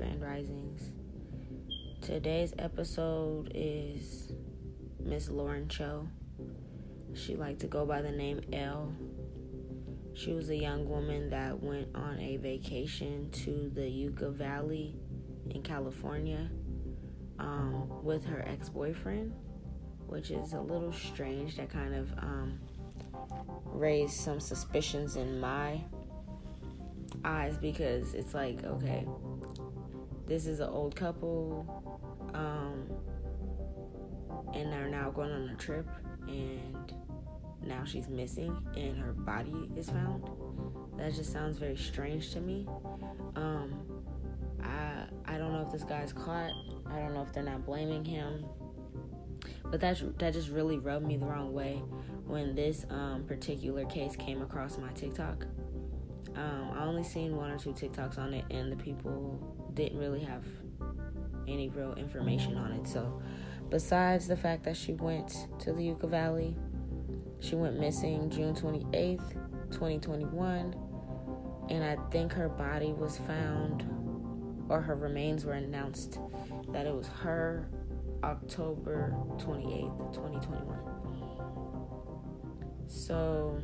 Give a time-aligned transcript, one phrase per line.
[0.00, 0.92] grand risings.
[2.00, 4.32] Today's episode is
[4.98, 6.08] Miss Lauren Cho.
[7.12, 8.94] She liked to go by the name L.
[10.14, 14.96] She was a young woman that went on a vacation to the Yucca Valley
[15.50, 16.48] in California
[17.38, 19.34] um, with her ex boyfriend,
[20.06, 21.58] which is a little strange.
[21.58, 22.58] That kind of um,
[23.66, 25.82] raised some suspicions in my
[27.22, 29.06] eyes because it's like, okay,
[30.30, 31.66] this is an old couple,
[32.34, 32.86] um,
[34.54, 35.88] and they're now going on a trip,
[36.28, 36.94] and
[37.66, 40.22] now she's missing, and her body is found.
[40.96, 42.64] That just sounds very strange to me.
[43.34, 43.74] Um,
[44.62, 46.52] I I don't know if this guy's caught.
[46.86, 48.44] I don't know if they're not blaming him.
[49.64, 51.82] But that that just really rubbed me the wrong way
[52.24, 55.44] when this um, particular case came across my TikTok.
[56.36, 60.20] Um, I only seen one or two TikToks on it, and the people didn't really
[60.20, 60.44] have
[61.46, 62.86] any real information on it.
[62.86, 63.20] So,
[63.68, 66.56] besides the fact that she went to the Yucca Valley,
[67.40, 69.32] she went missing June 28th,
[69.70, 70.74] 2021,
[71.70, 73.84] and I think her body was found,
[74.68, 76.18] or her remains were announced
[76.72, 77.68] that it was her
[78.22, 80.78] October 28th, 2021.
[82.86, 83.60] So,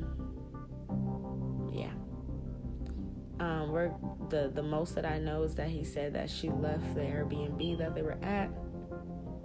[3.39, 3.93] Um, we're
[4.31, 7.79] the the most that I know is that he said that she left the Airbnb
[7.79, 8.49] that they were at,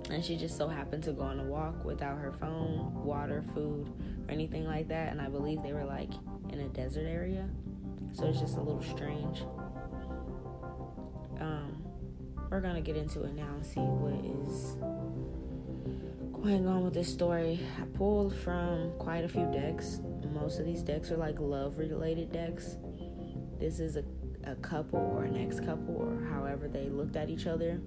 [0.09, 3.92] and she just so happened to go on a walk without her phone, water, food,
[4.28, 5.12] or anything like that.
[5.12, 6.12] And I believe they were like
[6.52, 7.50] in a desert area,
[8.14, 9.44] so it's just a little strange.
[11.42, 11.84] Um,
[12.50, 14.13] we're gonna get into it now and see what
[14.47, 14.78] is
[16.41, 17.59] going on with this story.
[17.78, 20.00] I pulled from quite a few decks.
[20.34, 22.78] Most of these decks are like love related decks
[23.62, 24.04] this is a,
[24.44, 27.80] a couple or an ex couple or however they looked at each other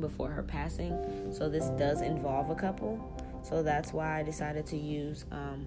[0.00, 0.94] before her passing.
[1.32, 3.20] So this does involve a couple.
[3.42, 5.66] So that's why I decided to use um,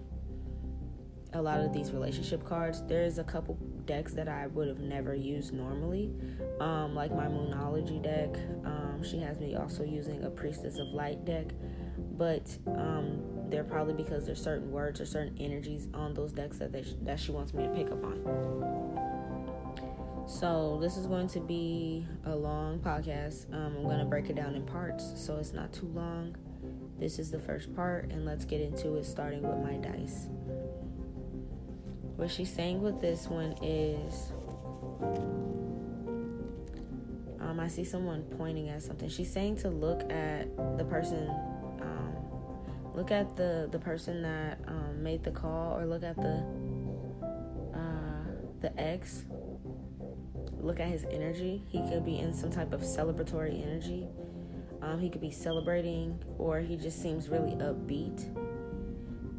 [1.34, 2.82] a lot of these relationship cards.
[2.88, 3.56] There's a couple
[3.86, 6.12] decks that I would have never used normally,
[6.62, 8.36] um, like my Moonology deck.
[8.66, 11.48] Um, she has me also using a Priestess of Light deck,
[12.18, 16.72] but um, they're probably because there's certain words or certain energies on those decks that
[16.72, 18.24] they, that she wants me to pick up on.
[20.28, 23.54] So this is going to be a long podcast.
[23.54, 26.36] Um, I'm going to break it down in parts so it's not too long.
[26.98, 30.28] This is the first part, and let's get into it, starting with my dice.
[32.16, 34.32] What she's saying with this one is
[37.42, 39.10] um, I see someone pointing at something.
[39.10, 41.30] She's saying to look at the person,
[42.94, 46.44] look at the the person that um, made the call, or look at the
[47.74, 49.26] uh, the ex
[50.60, 51.64] look at his energy.
[51.68, 54.08] He could be in some type of celebratory energy.
[54.82, 58.30] Um, he could be celebrating, or he just seems really upbeat.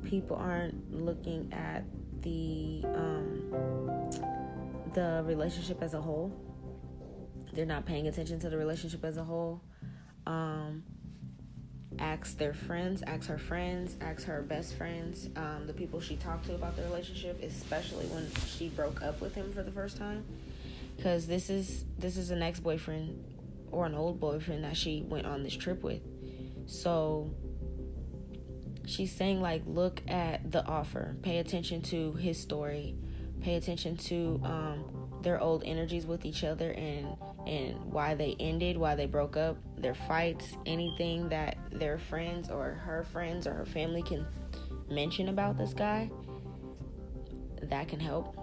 [0.04, 1.84] People aren't looking at
[2.22, 4.10] the um,
[4.94, 6.32] the relationship as a whole.
[7.53, 9.62] They're not paying attention to the relationship as a whole.
[10.26, 10.82] Um,
[11.99, 16.47] ask their friends, ask her friends, ask her best friends, um, the people she talked
[16.47, 20.25] to about the relationship, especially when she broke up with him for the first time.
[20.97, 23.25] Because this is this is an ex-boyfriend
[23.72, 26.00] or an old boyfriend that she went on this trip with.
[26.66, 27.34] So
[28.87, 31.16] she's saying like look at the offer.
[31.22, 32.94] Pay attention to his story.
[33.41, 34.84] Pay attention to um,
[35.22, 37.09] their old energies with each other and
[37.47, 42.72] and why they ended why they broke up their fights anything that their friends or
[42.72, 44.27] her friends or her family can
[44.91, 46.10] mention about this guy
[47.62, 48.36] that can help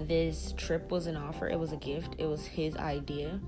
[0.00, 3.40] this trip was an offer, it was a gift, it was his idea.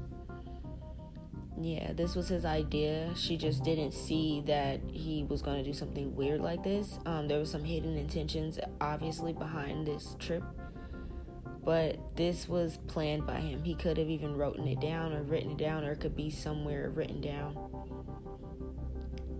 [1.60, 3.12] Yeah, this was his idea.
[3.14, 6.98] She just didn't see that he was going to do something weird like this.
[7.04, 10.42] Um, there was some hidden intentions, obviously, behind this trip,
[11.64, 13.62] but this was planned by him.
[13.62, 16.30] He could have even written it down or written it down, or it could be
[16.30, 17.56] somewhere written down.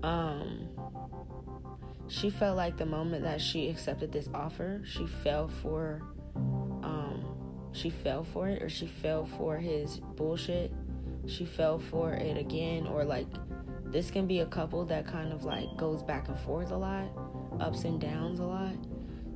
[0.03, 0.69] Um,
[2.11, 6.03] she felt like the moment that she accepted this offer, she fell for
[6.83, 7.25] um
[7.73, 10.73] she fell for it or she fell for his bullshit.
[11.27, 13.29] She fell for it again or like
[13.85, 17.09] this can be a couple that kind of like goes back and forth a lot,
[17.61, 18.75] ups and downs a lot.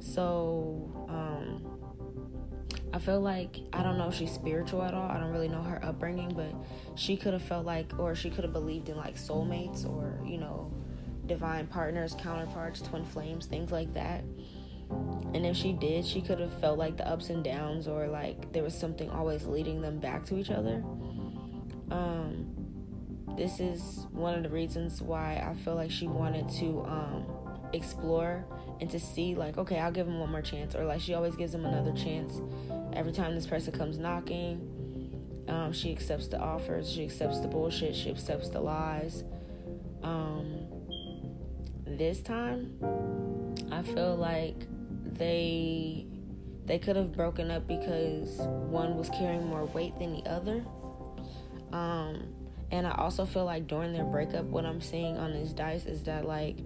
[0.00, 1.74] So, um
[2.94, 5.11] I feel like I don't know if she's spiritual at all.
[5.11, 6.55] I don't really know her upbringing, but
[6.94, 10.38] she could have felt like or she could have believed in like soulmates or, you
[10.38, 10.73] know,
[11.26, 14.23] divine partners, counterparts, twin flames, things like that.
[14.91, 18.52] And if she did, she could have felt like the ups and downs or like
[18.52, 20.85] there was something always leading them back to each other.
[21.91, 22.55] Um,
[23.37, 27.26] this is one of the reasons why I feel like she wanted to um,
[27.73, 28.46] explore
[28.81, 30.75] and to see, like, okay, I'll give him one more chance.
[30.75, 32.41] Or like she always gives him another chance
[32.93, 34.71] every time this person comes knocking.
[35.49, 39.25] Um, she accepts the offers, she accepts the bullshit, she accepts the lies.
[40.03, 40.67] Um,
[41.87, 42.79] this time,
[43.71, 44.56] I feel like
[45.05, 46.06] they
[46.67, 50.65] they could have broken up because one was carrying more weight than the other.
[51.73, 52.35] Um,
[52.70, 56.03] and I also feel like during their breakup, what I'm seeing on this dice is
[56.05, 56.56] that like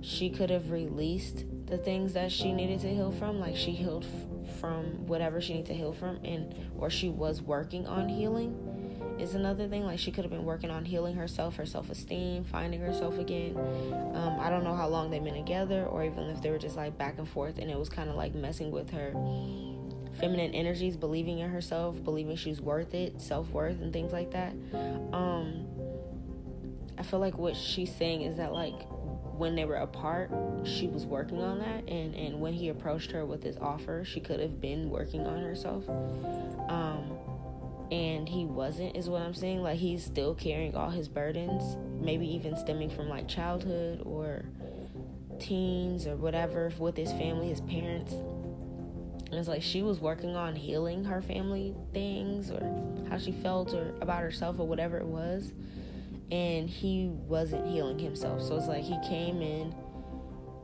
[0.00, 3.40] she could have released the things that she needed to heal from.
[3.40, 7.42] Like she healed f- from whatever she needed to heal from, and or she was
[7.42, 8.56] working on healing
[9.18, 9.84] is another thing.
[9.84, 13.56] Like she could have been working on healing herself, her self esteem, finding herself again.
[14.14, 16.76] Um, I don't know how long they've been together, or even if they were just
[16.76, 19.12] like back and forth, and it was kind of like messing with her
[20.18, 24.52] feminine energies, believing in herself, believing she's worth it, self worth, and things like that.
[25.12, 25.66] Um,
[26.96, 28.74] I feel like what she's saying is that like
[29.38, 30.30] when they were apart,
[30.64, 34.20] she was working on that, and and when he approached her with his offer, she
[34.20, 35.88] could have been working on herself.
[36.68, 37.18] Um,
[37.90, 39.62] and he wasn't is what i'm saying.
[39.62, 44.44] Like he's still carrying all his burdens maybe even stemming from like childhood or
[45.40, 48.12] teens or whatever with his family his parents.
[48.12, 53.74] And it's like she was working on healing her family things or how she felt
[53.74, 55.52] or about herself or whatever it was
[56.30, 59.74] and he wasn't healing himself so it's like he came in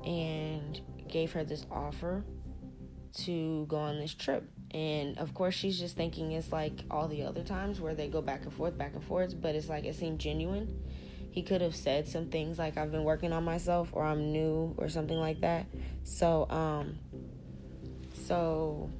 [0.05, 2.25] and gave her this offer
[3.12, 7.22] to go on this trip and of course, she's just thinking it's like all the
[7.22, 9.94] other times where they go back and forth, back and forth, but it's like it
[9.94, 10.82] seemed genuine.
[11.31, 14.75] He could have said some things like I've been working on myself or I'm new
[14.76, 15.66] or something like that.
[16.02, 16.99] So, um,
[18.14, 18.90] so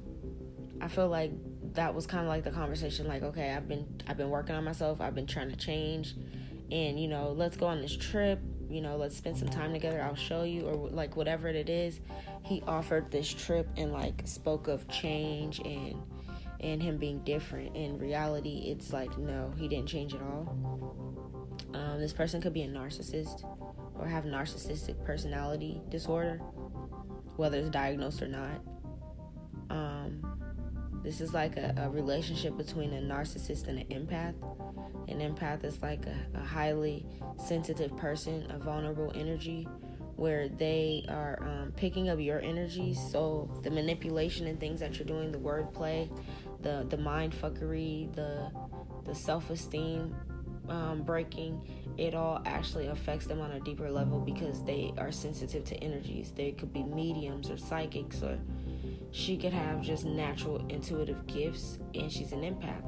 [0.79, 1.31] I feel like
[1.73, 4.63] that was kind of like the conversation like okay, I've been I've been working on
[4.63, 6.15] myself, I've been trying to change
[6.71, 8.39] and you know, let's go on this trip
[8.69, 10.01] you know, let's spend some time together.
[10.01, 11.99] I'll show you, or like whatever it is.
[12.43, 16.01] He offered this trip and like spoke of change and
[16.59, 17.75] and him being different.
[17.75, 21.55] In reality, it's like no, he didn't change at all.
[21.73, 23.43] Um, this person could be a narcissist
[23.97, 26.37] or have narcissistic personality disorder,
[27.37, 28.61] whether it's diagnosed or not.
[29.69, 30.34] Um,
[31.05, 34.33] this is like a, a relationship between a narcissist and an empath.
[35.07, 37.05] An empath is like a, a highly
[37.37, 39.67] sensitive person, a vulnerable energy
[40.15, 42.95] where they are um, picking up your energy.
[42.95, 46.09] So the manipulation and things that you're doing, the wordplay,
[46.61, 48.49] the the mind fuckery, the
[49.03, 50.15] the self esteem
[50.69, 51.61] um, breaking,
[51.99, 56.31] it all actually affects them on a deeper level because they are sensitive to energies.
[56.31, 58.39] They could be mediums or psychics or
[59.15, 62.83] she could have just natural intuitive gifts and she's an empath.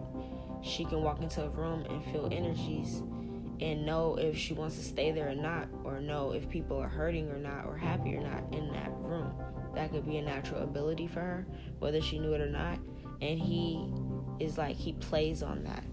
[0.61, 3.01] She can walk into a room and feel energies
[3.61, 6.89] and know if she wants to stay there or not, or know if people are
[6.89, 9.31] hurting or not, or happy or not in that room.
[9.73, 11.47] That could be a natural ability for her,
[11.79, 12.77] whether she knew it or not.
[13.21, 13.89] And he
[14.41, 15.85] is like, he plays on that,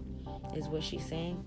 [0.56, 1.44] is what she's saying.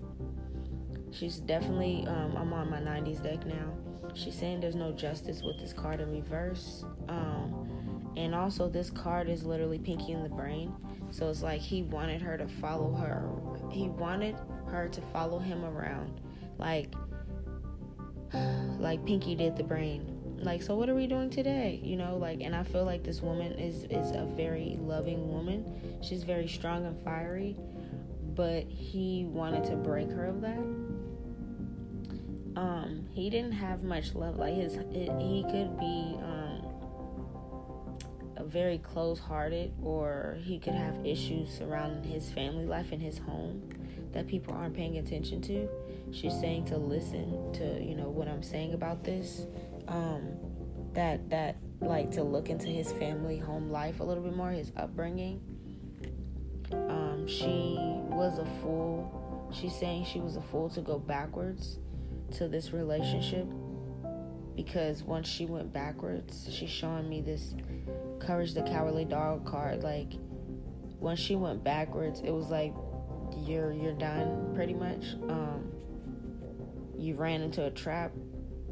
[1.12, 3.76] She's definitely, um, I'm on my 90s deck now.
[4.14, 6.84] She's saying there's no justice with this card in reverse.
[7.10, 7.77] Um,
[8.16, 10.74] and also, this card is literally Pinky and the Brain.
[11.10, 13.30] So it's like he wanted her to follow her.
[13.70, 14.36] He wanted
[14.66, 16.20] her to follow him around,
[16.58, 16.92] like,
[18.78, 20.14] like Pinky did the brain.
[20.40, 21.80] Like, so what are we doing today?
[21.82, 25.98] You know, like, and I feel like this woman is is a very loving woman.
[26.02, 27.56] She's very strong and fiery,
[28.34, 30.58] but he wanted to break her of that.
[32.60, 34.36] Um, he didn't have much love.
[34.36, 36.16] Like his, he could be.
[36.22, 36.47] Um,
[38.44, 43.62] very close hearted or he could have issues surrounding his family life and his home
[44.12, 45.68] that people aren't paying attention to.
[46.12, 49.46] She's saying to listen to, you know, what I'm saying about this.
[49.86, 50.36] Um,
[50.94, 54.72] that that like to look into his family home life a little bit more, his
[54.76, 55.40] upbringing.
[56.72, 59.48] Um, she was a fool.
[59.52, 61.78] She's saying she was a fool to go backwards
[62.32, 63.46] to this relationship
[64.56, 67.54] because once she went backwards, she's showing me this
[68.18, 69.82] courage the cowardly dog card.
[69.82, 70.12] Like
[70.98, 72.74] once she went backwards, it was like
[73.36, 75.14] you're you're done pretty much.
[75.28, 75.72] Um,
[76.96, 78.12] you ran into a trap.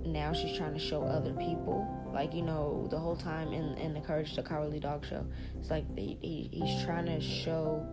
[0.04, 1.86] Now she's trying to show other people.
[2.12, 5.26] Like you know, the whole time in in the courage the cowardly dog show,
[5.58, 7.86] it's like he, he he's trying to show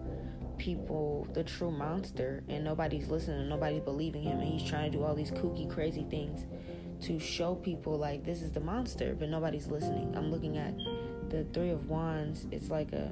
[0.58, 5.04] people the true monster, and nobody's listening, nobody's believing him, and he's trying to do
[5.04, 6.46] all these kooky, crazy things
[7.04, 10.14] to show people like this is the monster, but nobody's listening.
[10.16, 10.74] I'm looking at
[11.30, 12.48] the Three of Wands.
[12.52, 13.12] It's like a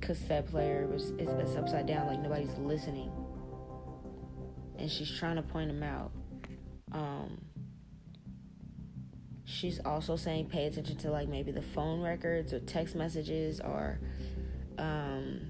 [0.00, 3.10] cassette player, but it's, it's upside down, like nobody's listening.
[4.78, 6.12] And she's trying to point him out.
[6.92, 7.38] Um,
[9.48, 13.98] she's also saying pay attention to like maybe the phone records or text messages or
[14.78, 15.40] um,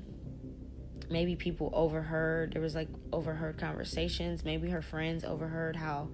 [1.11, 6.09] maybe people overheard there was like overheard conversations maybe her friends overheard how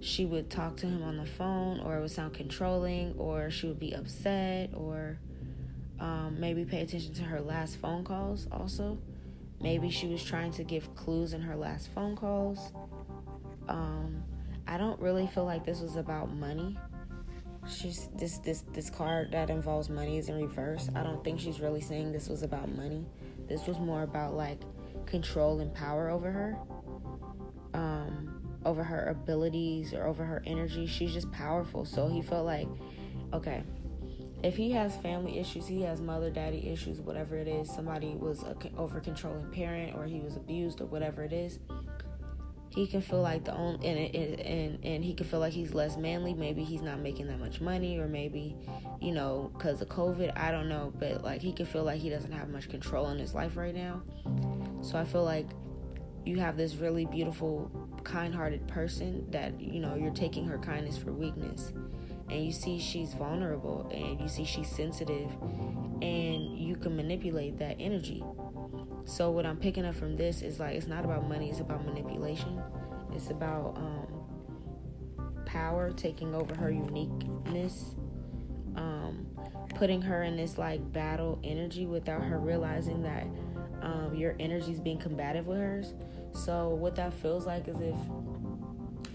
[0.00, 3.66] she would talk to him on the phone or it would sound controlling or she
[3.66, 5.18] would be upset or
[5.98, 8.98] um, maybe pay attention to her last phone calls also
[9.60, 12.72] maybe she was trying to give clues in her last phone calls
[13.68, 14.22] um,
[14.66, 16.78] i don't really feel like this was about money
[17.68, 20.88] she's this this this card that involves money is in reverse.
[20.94, 23.06] I don't think she's really saying this was about money.
[23.48, 24.60] This was more about like
[25.06, 26.58] control and power over her.
[27.74, 28.29] Um
[28.64, 30.86] over her abilities or over her energy.
[30.86, 31.84] She's just powerful.
[31.84, 32.68] So he felt like
[33.32, 33.62] okay,
[34.42, 38.42] if he has family issues, he has mother daddy issues, whatever it is, somebody was
[38.42, 41.58] a over controlling parent or he was abused or whatever it is
[42.70, 45.96] he can feel like the only and, and and he can feel like he's less
[45.96, 48.56] manly maybe he's not making that much money or maybe
[49.00, 52.08] you know because of covid i don't know but like he can feel like he
[52.08, 54.00] doesn't have much control in his life right now
[54.82, 55.48] so i feel like
[56.24, 61.12] you have this really beautiful kind-hearted person that you know you're taking her kindness for
[61.12, 61.72] weakness
[62.28, 65.30] and you see she's vulnerable and you see she's sensitive
[66.02, 68.22] and you can manipulate that energy
[69.04, 71.84] so what I'm picking up from this is like it's not about money, it's about
[71.84, 72.62] manipulation.
[73.12, 77.96] It's about um, power taking over her uniqueness,
[78.76, 79.26] um,
[79.74, 83.26] putting her in this like battle energy without her realizing that
[83.82, 85.94] um, your energy is being combative with hers.
[86.32, 87.96] So what that feels like is if,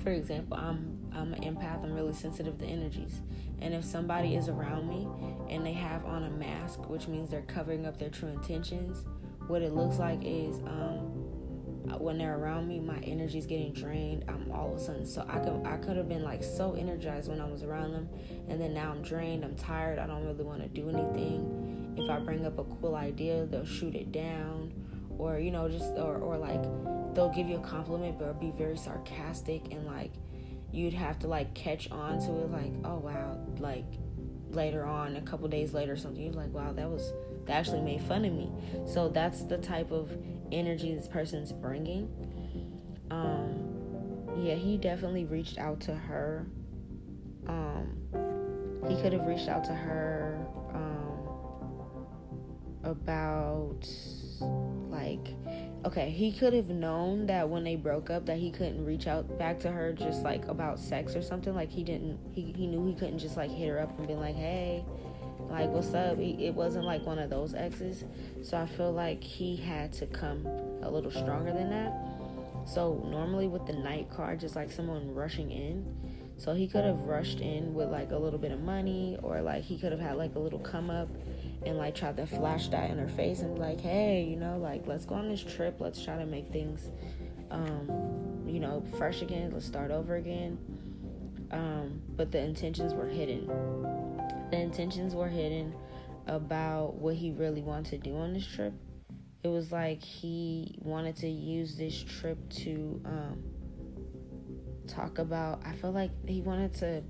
[0.04, 1.84] for example, I'm I'm an empath.
[1.84, 3.22] I'm really sensitive to energies,
[3.62, 5.08] and if somebody is around me
[5.50, 9.06] and they have on a mask, which means they're covering up their true intentions
[9.48, 10.98] what it looks like is um,
[12.00, 14.26] when they're around me, my energy is getting drained.
[14.28, 17.30] I'm all of a sudden so I could I could have been like so energized
[17.30, 18.10] when I was around them,
[18.50, 19.44] and then now I'm drained.
[19.44, 20.00] I'm tired.
[20.00, 21.96] I don't really want to do anything.
[21.98, 24.74] If I bring up a cool idea, they'll shoot it down,
[25.18, 26.64] or you know just or or like
[27.16, 30.12] they'll give you a compliment but be very sarcastic and like
[30.72, 33.86] you'd have to like catch on to it like oh wow like
[34.50, 37.14] later on a couple days later or something you're like wow that was
[37.46, 38.52] they actually made fun of me.
[38.88, 40.12] So that's the type of
[40.52, 42.10] energy this person's bringing.
[43.12, 46.48] Um, yeah, he definitely reached out to her.
[47.48, 47.98] Um,
[48.88, 51.28] he could have reached out to her um,
[52.84, 53.88] about
[54.90, 55.36] like
[55.86, 59.38] okay he could have known that when they broke up that he couldn't reach out
[59.38, 61.54] back to her just like about sex or something.
[61.54, 64.16] Like he didn't he, he knew he couldn't just like hit her up and be
[64.16, 64.84] like hey
[65.50, 66.18] like what's up?
[66.18, 68.04] It wasn't like one of those exes.
[68.42, 70.46] So i feel like he had to come
[70.82, 71.94] a little stronger than that.
[72.68, 75.86] So normally with the Knight card just like someone rushing in.
[76.38, 79.64] So he could have rushed in with like a little bit of money or like
[79.64, 81.10] he could have had like a little come up
[81.66, 84.58] and like tried to flash that in her face and be like hey you know
[84.58, 86.90] like let's go on this trip let's try to make things
[87.52, 90.58] um you know fresh again let's start over again
[91.52, 93.48] um but the intentions were hidden
[94.52, 95.74] the intentions were hidden
[96.28, 98.74] about what he really wanted to do on this trip.
[99.44, 103.44] It was like he wanted to use this trip to um,
[104.88, 105.62] talk about.
[105.66, 107.04] I feel like he wanted to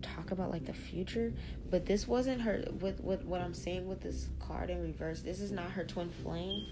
[0.00, 1.32] talk about like the future,
[1.70, 2.64] but this wasn't her.
[2.80, 6.10] With with what I'm saying with this card in reverse, this is not her twin
[6.10, 6.66] flame,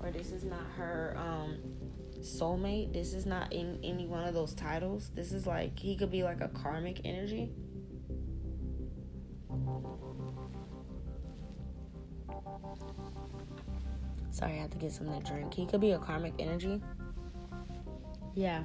[0.00, 1.58] or this is not her um,
[2.20, 2.92] soulmate.
[2.92, 5.10] This is not in any one of those titles.
[5.14, 7.50] This is like he could be like a karmic energy
[14.34, 15.54] Sorry, I had to get something to drink.
[15.54, 16.82] He could be a karmic energy.
[18.34, 18.64] Yeah.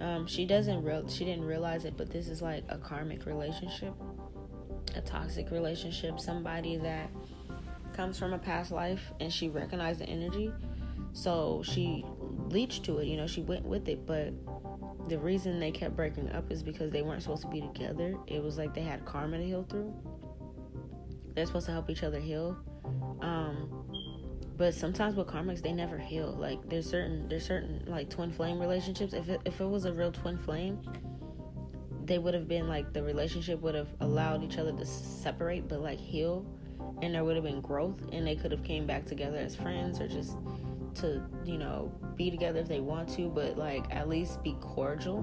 [0.00, 3.94] Um, she doesn't real she didn't realize it, but this is like a karmic relationship,
[4.96, 6.18] a toxic relationship.
[6.18, 7.10] Somebody that
[7.94, 10.52] comes from a past life, and she recognized the energy,
[11.12, 12.04] so she
[12.48, 13.06] leached to it.
[13.06, 14.32] You know, she went with it, but
[15.08, 18.16] the reason they kept breaking up is because they weren't supposed to be together.
[18.26, 19.94] It was like they had karma to heal through.
[21.34, 22.56] They're supposed to help each other heal.
[23.20, 23.86] Um,
[24.60, 26.36] but sometimes with karmics they never heal.
[26.38, 29.14] Like there's certain there's certain like twin flame relationships.
[29.14, 30.78] If it, if it was a real twin flame
[32.04, 35.80] they would have been like the relationship would have allowed each other to separate but
[35.80, 36.44] like heal.
[37.00, 39.98] And there would have been growth and they could have came back together as friends
[39.98, 40.36] or just
[40.96, 45.22] to you know be together if they want to but like at least be cordial.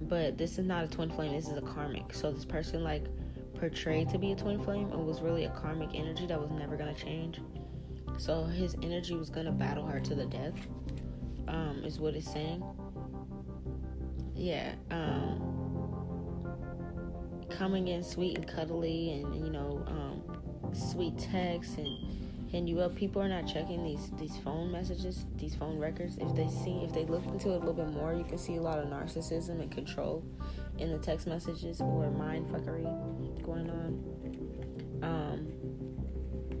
[0.00, 2.14] But this is not a twin flame this is a karmic.
[2.14, 3.06] So this person like
[3.54, 6.76] portrayed to be a twin flame and was really a karmic energy that was never
[6.76, 7.40] going to change
[8.16, 10.54] so his energy was to battle her to the death
[11.48, 12.62] um is what it's saying
[14.34, 15.40] yeah um
[17.50, 22.14] coming in sweet and cuddly and you know um sweet texts and
[22.54, 22.94] hitting you up.
[22.94, 26.16] People are not checking these these phone messages, these phone records.
[26.18, 28.56] If they see, if they look into it a little bit more, you can see
[28.56, 30.24] a lot of narcissism and control
[30.78, 32.84] in the text messages or mind fuckery
[33.44, 35.00] going on.
[35.02, 35.48] Um,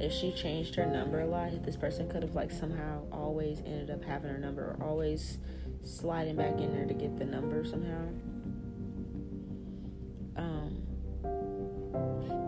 [0.00, 3.90] if she changed her number a lot, this person could have like somehow always ended
[3.90, 5.38] up having her number or always
[5.82, 8.08] sliding back in there to get the number somehow.
[10.36, 10.80] Um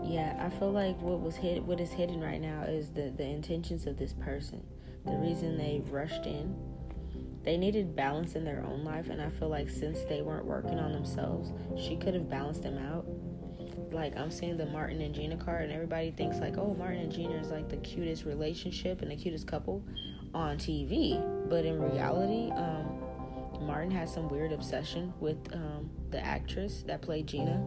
[0.03, 3.25] yeah, I feel like what was hit, what is hidden right now is the the
[3.25, 4.63] intentions of this person.
[5.05, 6.55] The reason they rushed in,
[7.43, 10.79] they needed balance in their own life, and I feel like since they weren't working
[10.79, 13.05] on themselves, she could have balanced them out.
[13.91, 17.11] Like I'm seeing the Martin and Gina card, and everybody thinks like, oh, Martin and
[17.11, 19.83] Gina is like the cutest relationship and the cutest couple
[20.33, 23.03] on TV, but in reality, um,
[23.61, 27.63] Martin has some weird obsession with um, the actress that played Gina.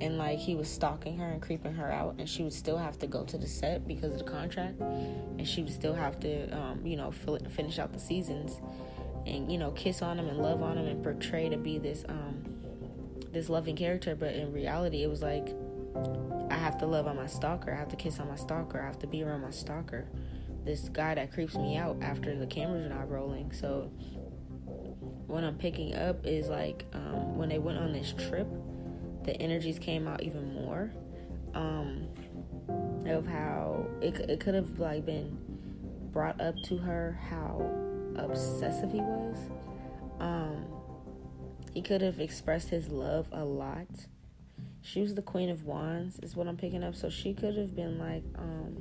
[0.00, 2.98] And like he was stalking her and creeping her out and she would still have
[3.00, 4.80] to go to the set because of the contract.
[4.80, 8.60] And she would still have to um, you know finish out the seasons
[9.26, 12.04] and you know kiss on him and love on him and portray to be this
[12.08, 12.42] um
[13.32, 15.48] this loving character but in reality it was like
[16.50, 17.72] i have to love on my stalker.
[17.72, 18.80] I have to kiss on my stalker.
[18.80, 20.06] I have to be around my stalker.
[20.64, 23.52] This guy that creeps me out after the cameras are not rolling.
[23.52, 23.90] So
[25.26, 28.48] what i'm picking up is like um, when they went on this trip
[29.24, 30.92] the energies came out even more
[31.54, 32.08] um,
[33.06, 35.38] of how it, it could have like been
[36.12, 37.70] brought up to her how
[38.16, 39.36] obsessive he was.
[40.18, 40.64] Um,
[41.72, 43.86] he could have expressed his love a lot
[44.82, 47.74] she was the queen of wands is what i'm picking up so she could have
[47.74, 48.76] been like um,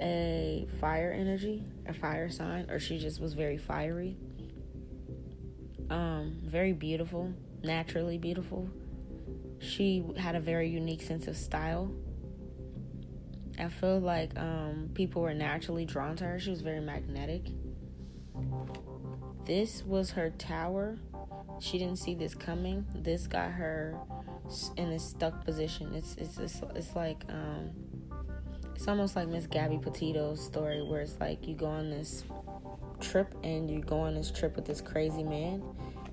[0.00, 4.16] a fire energy a fire sign or she just was very fiery
[5.90, 7.32] um, very beautiful
[7.64, 8.68] naturally beautiful.
[9.58, 11.90] She had a very unique sense of style.
[13.58, 16.38] I feel like um, people were naturally drawn to her.
[16.38, 17.46] She was very magnetic.
[19.46, 20.98] This was her tower.
[21.60, 22.86] She didn't see this coming.
[22.94, 23.98] This got her
[24.76, 25.94] in a stuck position.
[25.94, 27.70] It's it's it's, it's like um,
[28.74, 32.24] it's almost like Miss Gabby Petito's story, where it's like you go on this
[33.00, 35.62] trip and you go on this trip with this crazy man,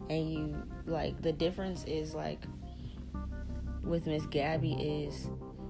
[0.09, 2.43] and you like the difference is like
[3.83, 5.29] with Miss Gabby is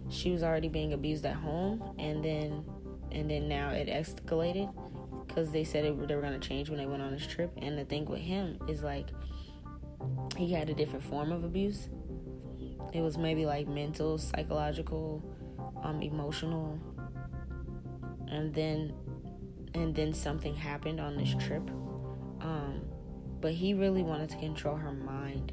[0.09, 2.65] she was already being abused at home and then
[3.11, 4.73] and then now it escalated
[5.33, 7.51] because they said it, they were going to change when they went on this trip
[7.61, 9.07] and the thing with him is like
[10.37, 11.89] he had a different form of abuse
[12.93, 15.23] it was maybe like mental psychological
[15.83, 16.79] um emotional
[18.27, 18.93] and then
[19.73, 21.69] and then something happened on this trip
[22.41, 22.81] um
[23.41, 25.51] but he really wanted to control her mind.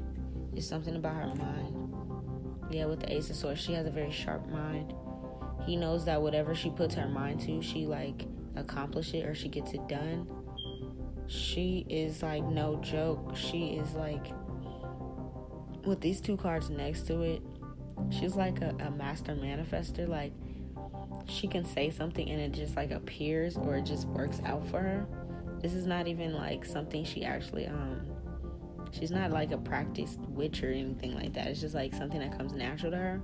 [0.55, 1.93] It's something about her mind.
[2.69, 4.93] Yeah, with the Ace of Swords, she has a very sharp mind.
[5.65, 9.47] He knows that whatever she puts her mind to, she like accomplish it or she
[9.47, 10.27] gets it done.
[11.27, 13.35] She is like no joke.
[13.35, 14.27] She is like
[15.85, 17.41] with these two cards next to it,
[18.09, 20.07] she's like a, a master manifester.
[20.07, 20.33] Like
[21.27, 24.79] she can say something and it just like appears or it just works out for
[24.79, 25.07] her.
[25.61, 28.01] This is not even like something she actually um
[28.91, 31.47] she's not like a practiced witch or anything like that.
[31.47, 33.21] It's just like something that comes natural to her.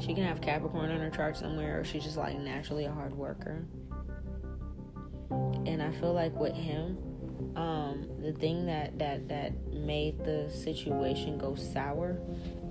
[0.00, 3.14] She can have Capricorn on her chart somewhere or she's just like naturally a hard
[3.14, 3.64] worker.
[5.30, 6.98] And I feel like with him,
[7.56, 12.18] um, the thing that that that made the situation go sour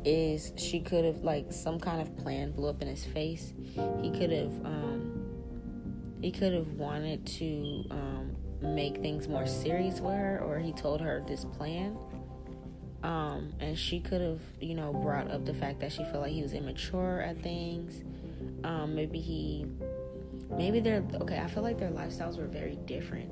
[0.05, 3.53] is she could have like some kind of plan blew up in his face.
[4.01, 5.19] He could have um
[6.21, 11.01] he could have wanted to um, make things more serious with her, or he told
[11.01, 11.97] her this plan.
[13.03, 16.31] Um, and she could have, you know, brought up the fact that she felt like
[16.31, 18.03] he was immature at things.
[18.63, 19.65] Um, maybe he,
[20.49, 21.39] maybe they're okay.
[21.39, 23.31] I feel like their lifestyles were very different,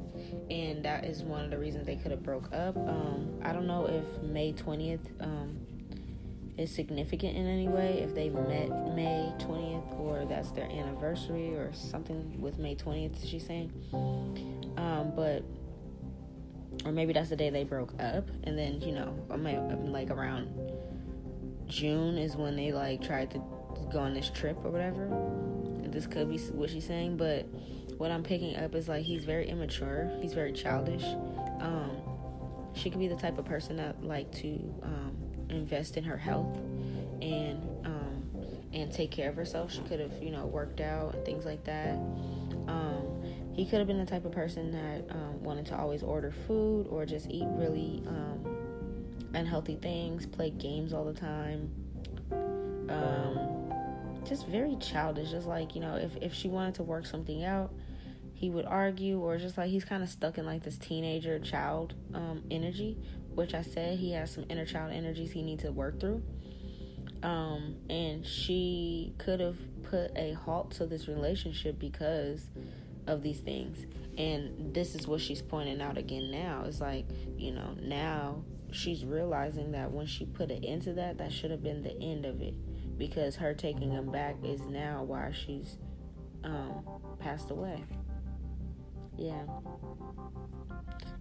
[0.49, 2.77] and that is one of the reasons they could have broke up.
[2.77, 5.67] Um, I don't know if May twentieth um,
[6.57, 11.71] is significant in any way if they met May 20th or that's their anniversary or
[11.73, 13.71] something with May 20th, she's saying.
[14.75, 15.43] Um, but,
[16.85, 18.29] or maybe that's the day they broke up.
[18.43, 19.13] And then, you know,
[19.85, 20.49] like around
[21.67, 23.41] June is when they like tried to
[23.91, 25.07] go on this trip or whatever.
[25.91, 27.47] This could be what she's saying, but
[27.97, 31.03] what I'm picking up is like he's very immature, he's very childish.
[31.59, 31.91] Um,
[32.73, 34.49] she could be the type of person that like to
[34.83, 35.17] um,
[35.49, 36.55] invest in her health
[37.21, 38.23] and um,
[38.73, 39.71] and take care of herself.
[39.71, 41.95] She could have, you know, worked out and things like that.
[42.67, 43.16] Um,
[43.57, 46.85] he could have been the type of person that um, wanted to always order food
[46.91, 48.55] or just eat really um,
[49.33, 51.71] unhealthy things, play games all the time.
[52.87, 53.73] Um,
[54.23, 55.31] just very childish.
[55.31, 57.73] Just like, you know, if, if she wanted to work something out,
[58.35, 61.95] he would argue, or just like he's kind of stuck in like this teenager child
[62.13, 62.95] um, energy,
[63.33, 66.21] which I said he has some inner child energies he needs to work through.
[67.23, 72.45] Um, and she could have put a halt to this relationship because
[73.07, 73.85] of these things.
[74.17, 76.63] And this is what she's pointing out again now.
[76.65, 77.05] It's like,
[77.37, 81.51] you know, now she's realizing that when she put an end to that, that should
[81.51, 82.55] have been the end of it.
[82.97, 85.77] Because her taking him back is now why she's
[86.43, 86.83] um,
[87.19, 87.83] passed away.
[89.17, 89.43] Yeah.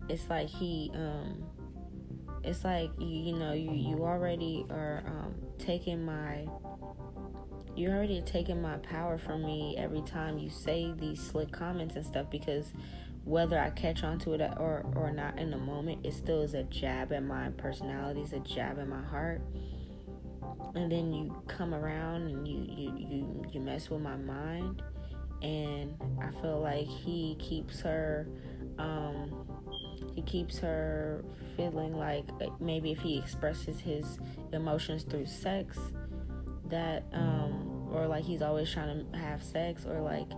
[0.08, 1.44] It's like he, um,
[2.42, 6.46] it's like, you, you know, you, you already are um, taking my
[7.76, 12.04] you're already taking my power from me every time you say these slick comments and
[12.04, 12.72] stuff because
[13.24, 16.54] whether I catch on to it or, or not in the moment, it still is
[16.54, 19.42] a jab at my personality, it's a jab at my heart.
[20.74, 24.80] And then you come around and you, you, you, you mess with my mind.
[25.42, 28.28] And I feel like he keeps her,
[28.78, 29.44] um,
[30.14, 31.24] he keeps her
[31.56, 32.24] feeling like
[32.60, 34.18] maybe if he expresses his
[34.52, 35.78] emotions through sex,
[36.70, 40.28] that um or like he's always trying to have sex or like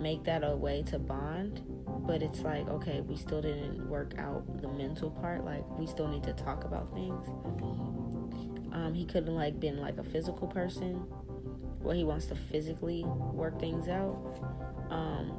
[0.00, 1.62] make that a way to bond
[2.06, 6.08] but it's like okay we still didn't work out the mental part like we still
[6.08, 7.28] need to talk about things.
[8.72, 10.94] Um he couldn't like been like a physical person.
[11.80, 14.40] Where he wants to physically work things out.
[14.90, 15.38] Um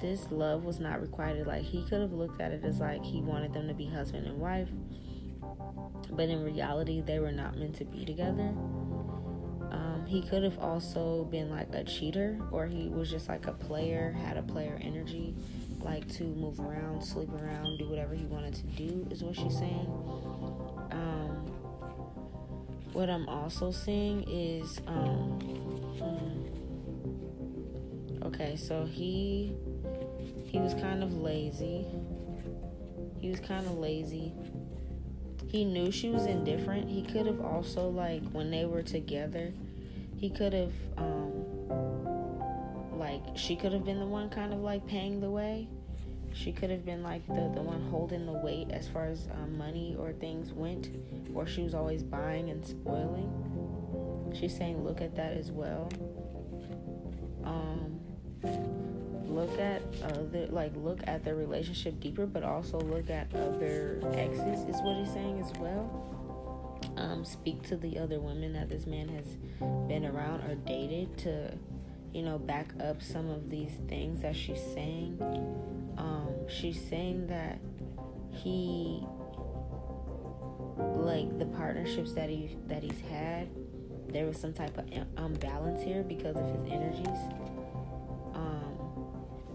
[0.00, 3.20] this love was not requited like he could have looked at it as like he
[3.20, 4.68] wanted them to be husband and wife
[6.10, 8.54] but in reality they were not meant to be together
[10.10, 14.10] he could have also been like a cheater, or he was just like a player,
[14.24, 15.36] had a player energy,
[15.82, 19.56] like to move around, sleep around, do whatever he wanted to do, is what she's
[19.56, 19.86] saying.
[20.90, 21.46] Um,
[22.92, 25.38] what I'm also seeing is, um,
[26.00, 26.48] hmm,
[28.24, 29.54] okay, so he
[30.44, 31.86] he was kind of lazy.
[33.20, 34.32] He was kind of lazy.
[35.46, 36.90] He knew she was indifferent.
[36.90, 39.52] He could have also like when they were together
[40.20, 41.32] he could have um
[42.98, 45.66] like she could have been the one kind of like paying the way.
[46.32, 49.58] She could have been like the, the one holding the weight as far as um,
[49.58, 50.90] money or things went
[51.34, 53.32] or she was always buying and spoiling.
[54.38, 55.90] She's saying look at that as well.
[57.42, 57.98] Um
[59.24, 64.64] look at other like look at the relationship deeper but also look at other exes
[64.64, 66.19] is what he's saying as well
[67.10, 69.36] um, speak to the other women that this man has
[69.88, 71.58] been around or dated to,
[72.12, 75.18] you know, back up some of these things that she's saying.
[75.98, 77.58] Um, she's saying that
[78.30, 79.02] he,
[80.76, 83.48] like the partnerships that he that he's had,
[84.08, 87.18] there was some type of imbalance here because of his energies.
[88.34, 89.06] Um,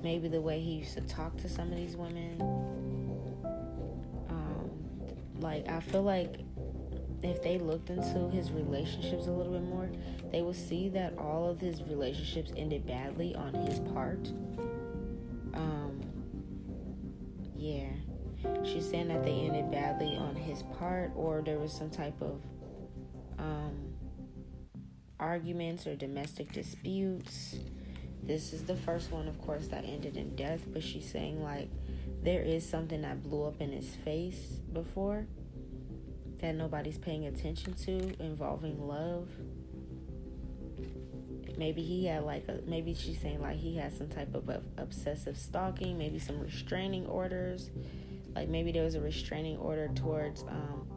[0.03, 2.41] maybe the way he used to talk to some of these women.
[4.29, 4.69] Um,
[5.39, 6.44] like I feel like
[7.23, 9.89] if they looked into his relationships a little bit more,
[10.31, 14.27] they would see that all of his relationships ended badly on his part.
[15.53, 16.01] Um,
[17.55, 17.89] yeah.
[18.63, 22.41] She's saying that they ended badly on his part, or there was some type of
[23.39, 23.93] um,
[25.19, 27.55] arguments or domestic disputes.
[28.21, 31.69] This is the first one, of course, that ended in death, but she's saying, like,
[32.23, 35.27] there is something that blew up in his face before
[36.45, 39.29] that nobody's paying attention to involving love.
[41.57, 45.37] Maybe he had like a maybe she's saying like he had some type of obsessive
[45.37, 47.71] stalking, maybe some restraining orders.
[48.35, 50.87] Like maybe there was a restraining order towards um,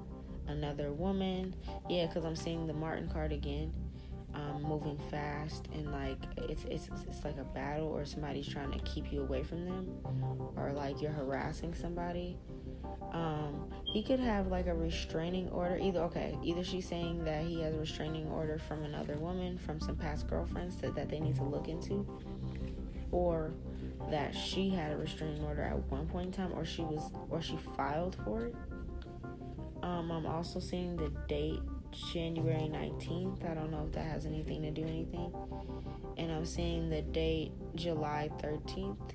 [0.48, 1.54] another woman.
[1.88, 3.72] Yeah, because I'm seeing the Martin card again.
[4.34, 8.78] Um, moving fast and like it's, it's it's like a battle or somebody's trying to
[8.80, 9.88] keep you away from them
[10.54, 12.36] or like you're harassing somebody
[13.12, 15.78] um, he could have like a restraining order.
[15.78, 19.80] Either okay, either she's saying that he has a restraining order from another woman, from
[19.80, 22.06] some past girlfriends that, that they need to look into,
[23.10, 23.52] or
[24.10, 27.40] that she had a restraining order at one point in time, or she was, or
[27.40, 28.54] she filed for it.
[29.82, 31.60] Um, I'm also seeing the date
[32.12, 33.50] January 19th.
[33.50, 35.32] I don't know if that has anything to do anything.
[36.16, 39.12] And I'm seeing the date July 13th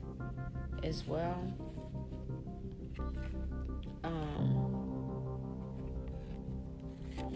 [0.84, 1.54] as well.
[4.04, 4.74] Um,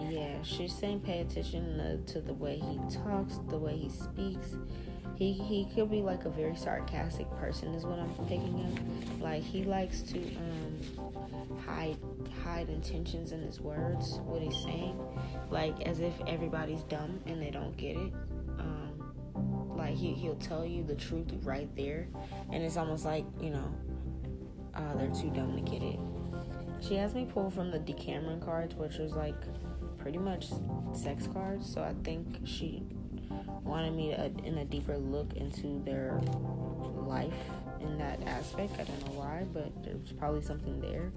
[0.10, 4.56] Yeah, she's saying pay attention to, to the way he talks, the way he speaks.
[5.15, 9.21] He he could be like a very sarcastic person, is what I'm picking up.
[9.21, 11.97] Like he likes to um, hide
[12.43, 14.99] hide intentions in his words, what he's saying,
[15.49, 18.13] like as if everybody's dumb and they don't get it.
[18.60, 22.08] Um, like he he'll tell you the truth right there,
[22.51, 23.73] and it's almost like you know,
[24.75, 25.99] uh, they're too dumb to get it.
[26.79, 29.35] She has me pull from the Decameron cards, which was like
[29.97, 30.47] pretty much
[30.93, 31.71] sex cards.
[31.71, 32.83] So I think she
[33.63, 36.19] wanted me to, in a deeper look into their
[36.95, 37.33] life
[37.81, 38.73] in that aspect.
[38.79, 41.11] I don't know why, but there's probably something there.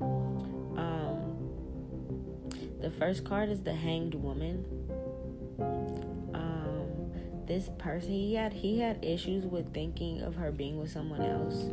[0.00, 1.36] Um,
[2.80, 4.64] the first card is the Hanged Woman.
[6.34, 7.12] Um,
[7.46, 11.70] this person he had he had issues with thinking of her being with someone else.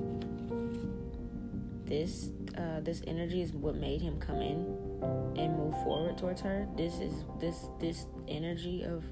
[1.87, 4.57] This uh, this energy is what made him come in
[5.37, 6.67] and move forward towards her.
[6.75, 9.05] This is this this energy of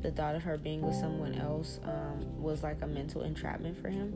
[0.00, 3.88] the thought of her being with someone else um, was like a mental entrapment for
[3.88, 4.14] him.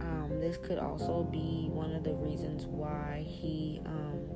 [0.00, 4.28] Um, this could also be one of the reasons why he um,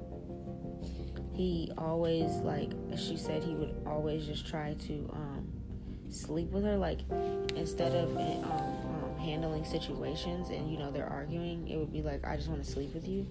[1.34, 5.52] he always like she said he would always just try to um,
[6.08, 7.00] sleep with her like
[7.56, 8.71] instead of um,
[9.22, 12.70] handling situations and you know they're arguing it would be like i just want to
[12.70, 13.26] sleep with you.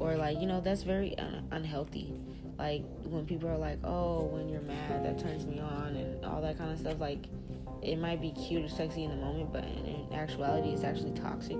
[0.00, 2.12] Or like you know that's very un- unhealthy.
[2.58, 6.42] Like when people are like oh when you're mad that turns me on and all
[6.42, 7.24] that kind of stuff like
[7.82, 11.58] it might be cute or sexy in the moment but in actuality it's actually toxic.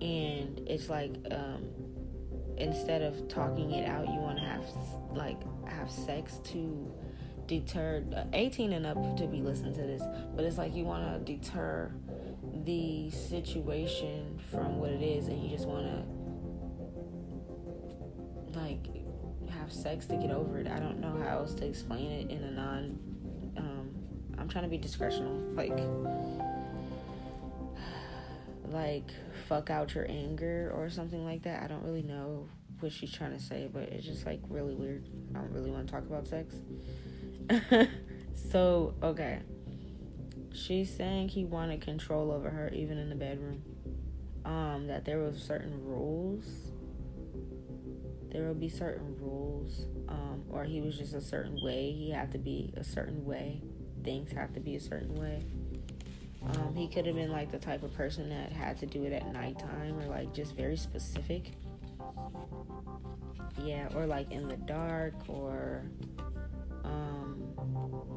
[0.00, 1.64] And it's like um,
[2.58, 4.64] instead of talking it out you want to have
[5.12, 6.92] like have sex to
[7.46, 10.02] deter uh, 18 and up to be listening to this
[10.34, 11.92] but it's like you want to deter
[12.64, 16.02] the situation from what it is and you just want to
[18.58, 18.86] like
[19.50, 20.66] have sex to get over it.
[20.66, 22.98] I don't know how else to explain it in a non
[23.56, 23.90] um,
[24.38, 25.56] i'm trying to be discretional.
[25.56, 25.78] Like
[28.72, 29.10] like
[29.48, 31.62] fuck out your anger or something like that.
[31.62, 32.48] I don't really know
[32.80, 35.08] what she's trying to say but it's just like really weird.
[35.34, 36.56] I don't really want to talk about sex.
[38.36, 39.40] So okay
[40.56, 43.62] She's saying he wanted control over her even in the bedroom.
[44.44, 46.44] Um, that there were certain rules.
[48.32, 49.86] There will be certain rules.
[50.08, 51.92] Um, or he was just a certain way.
[51.92, 53.60] He had to be a certain way.
[54.02, 55.44] Things have to be a certain way.
[56.48, 59.12] Um, he could have been like the type of person that had to do it
[59.12, 61.52] at nighttime or like just very specific.
[63.62, 65.82] Yeah, or like in the dark or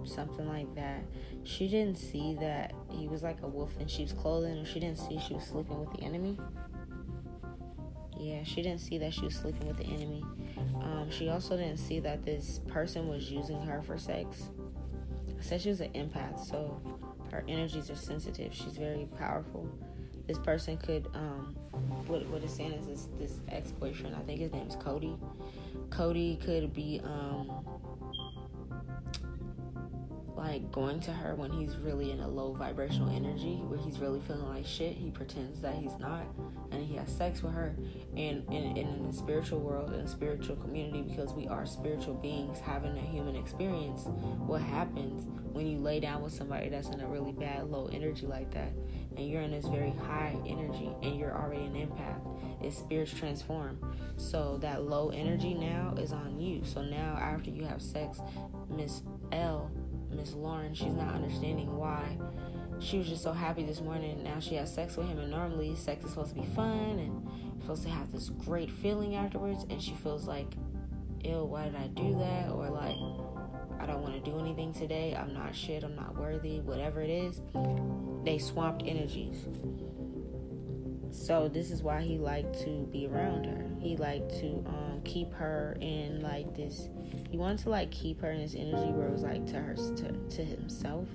[0.09, 1.03] something like that.
[1.43, 4.97] She didn't see that he was like a wolf in sheep's clothing, or she didn't
[4.97, 6.37] see she was sleeping with the enemy.
[8.19, 10.23] Yeah, she didn't see that she was sleeping with the enemy.
[10.75, 14.49] Um, she also didn't see that this person was using her for sex.
[15.39, 16.81] I said she was an empath, so
[17.31, 18.53] her energies are sensitive.
[18.53, 19.69] She's very powerful.
[20.27, 21.55] This person could, um,
[22.07, 24.15] what what it's saying is this this ex boyfriend.
[24.15, 25.15] I think his name is Cody.
[25.89, 27.63] Cody could be um,
[30.39, 34.21] like going to her when he's really in a low vibrational energy where he's really
[34.21, 36.23] feeling like shit he pretends that he's not
[36.71, 37.75] and he has sex with her.
[38.15, 42.59] And, and, and in the spiritual world and spiritual community because we are spiritual beings
[42.59, 44.05] having a human experience
[44.47, 48.25] what happens when you lay down with somebody that's in a really bad low energy
[48.25, 48.71] like that
[49.17, 53.77] and you're in this very high energy and you're already an empath is spirits transform.
[54.17, 56.63] So that low energy now is on you.
[56.63, 58.19] So now after you have sex
[58.69, 59.69] miss l
[60.11, 62.17] Miss Lauren, she's not understanding why.
[62.79, 64.23] She was just so happy this morning.
[64.23, 67.61] Now she has sex with him, and normally sex is supposed to be fun and
[67.61, 69.65] supposed to have this great feeling afterwards.
[69.69, 70.53] And she feels like,
[71.23, 72.49] ill, why did I do that?
[72.51, 72.97] Or like,
[73.79, 75.15] I don't want to do anything today.
[75.15, 75.83] I'm not shit.
[75.83, 76.59] I'm not worthy.
[76.59, 77.41] Whatever it is,
[78.23, 79.45] they swamped energies.
[81.11, 83.65] So this is why he liked to be around her.
[83.79, 86.89] He liked to um, keep her in like this.
[87.29, 89.75] He wanted to like keep her in this energy where it was like to her
[89.75, 91.07] to, to himself.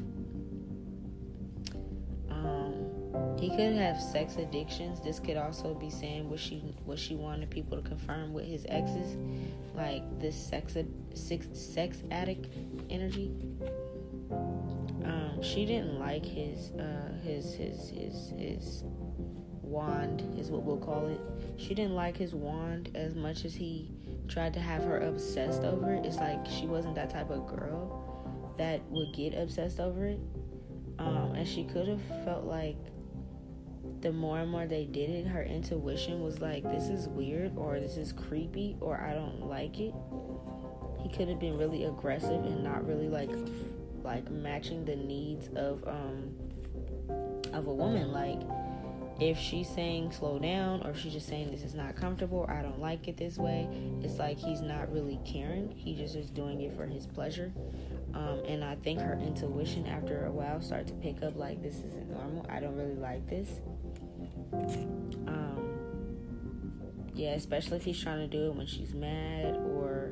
[2.30, 5.00] Um, he could have sex addictions.
[5.00, 8.66] This could also be saying what she what she wanted people to confirm with his
[8.68, 9.16] exes,
[9.74, 10.76] like this sex
[11.14, 12.48] sex sex addict
[12.90, 13.30] energy.
[14.30, 18.84] Um, she didn't like his uh, his his his his
[19.74, 21.20] wand is what we'll call it.
[21.56, 23.90] She didn't like his wand as much as he
[24.28, 26.06] tried to have her obsessed over it.
[26.06, 30.20] It's like she wasn't that type of girl that would get obsessed over it.
[30.98, 32.76] Um, and she could have felt like
[34.00, 37.80] the more and more they did it, her intuition was like, this is weird, or
[37.80, 39.94] this is creepy, or I don't like it.
[41.02, 43.30] he could have been really aggressive and not really like
[44.02, 46.34] like matching the needs of um
[47.52, 48.40] of a woman like
[49.20, 52.80] if she's saying slow down or she's just saying this is not comfortable i don't
[52.80, 53.68] like it this way
[54.02, 55.72] it's like he's not really caring.
[55.76, 57.52] He just is doing it for his pleasure.
[58.12, 61.76] Um, and i think her intuition after a while started to pick up like this
[61.76, 62.46] isn't normal.
[62.48, 63.60] I don't really like this.
[65.26, 65.74] Um,
[67.14, 70.10] yeah especially if he's trying to do it when she's mad or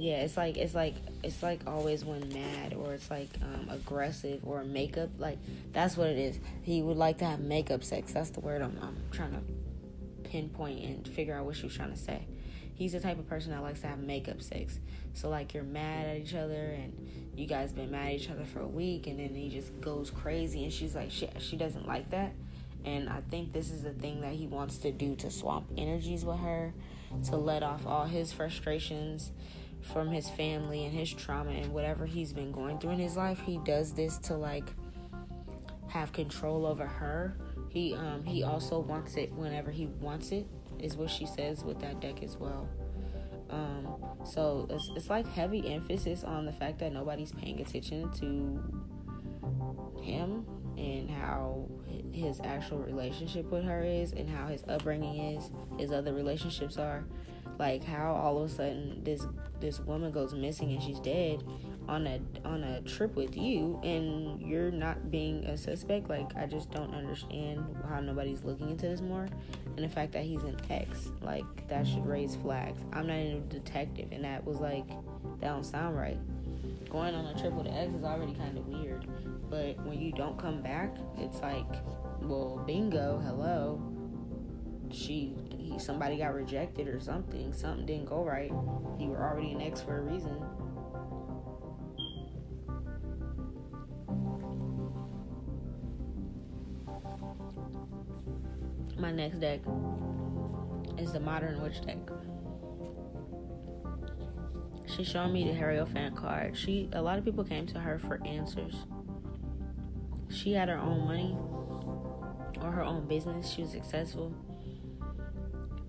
[0.00, 4.40] yeah it's like it's like it's like always when mad or it's like um, aggressive
[4.44, 5.38] or makeup like
[5.72, 6.38] that's what it is.
[6.62, 8.12] He would like to have makeup sex.
[8.12, 9.40] That's the word i'm, I'm trying to
[10.28, 12.26] pinpoint and figure out what she was trying to say.
[12.74, 14.78] He's the type of person that likes to have makeup sex.
[15.12, 18.44] So like you're mad at each other and you guys been mad at each other
[18.44, 21.86] for a week and then he just goes crazy and she's like she, she doesn't
[21.86, 22.32] like that.
[22.86, 26.24] And i think this is the thing that he wants to do to swamp energies
[26.24, 26.72] with her
[27.26, 29.32] to let off all his frustrations
[29.82, 33.40] from his family and his trauma and whatever he's been going through in his life.
[33.40, 34.64] He does this to like
[35.88, 37.36] have control over her.
[37.68, 40.46] He um he also wants it whenever he wants it
[40.78, 42.68] is what she says with that deck as well.
[43.50, 50.02] Um, so it's, it's like heavy emphasis on the fact that nobody's paying attention to
[50.02, 50.46] him
[50.78, 51.68] and how
[52.12, 57.04] his actual relationship with her is and how his upbringing is, his other relationships are.
[57.60, 59.26] Like how all of a sudden this
[59.60, 61.44] this woman goes missing and she's dead
[61.86, 66.08] on a on a trip with you and you're not being a suspect?
[66.08, 69.28] Like i just don't understand how nobody's looking into this more.
[69.76, 72.80] And the fact that he's an ex like that should raise flags.
[72.94, 76.18] I'm not even a detective and that was like that don't sound right.
[76.88, 79.06] Going on a trip with an ex is already kind of weird.
[79.50, 81.66] But when you don't come back it's like
[82.22, 83.82] well bingo hello
[84.92, 87.52] she he, somebody got rejected or something.
[87.52, 88.50] Something didn't go right.
[88.98, 90.36] You were already an ex for a reason.
[98.98, 99.60] My next deck
[100.98, 101.98] is the Modern Witch deck.
[104.86, 106.56] She's showing me the Hierophant card.
[106.56, 108.84] She a lot of people came to her for answers.
[110.28, 111.36] She had her own money
[112.62, 113.50] or her own business.
[113.50, 114.34] She was successful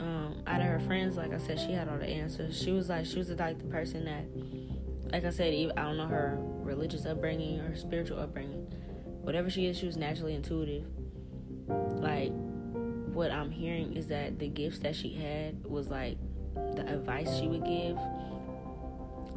[0.01, 2.59] um, out of her friends, like I said, she had all the answers.
[2.59, 4.25] She was like, she was like the person that,
[5.11, 8.65] like I said, I don't know her religious upbringing or spiritual upbringing.
[9.21, 10.85] Whatever she is, she was naturally intuitive.
[11.67, 12.31] Like,
[13.13, 16.17] what I'm hearing is that the gifts that she had was like
[16.55, 17.97] the advice she would give.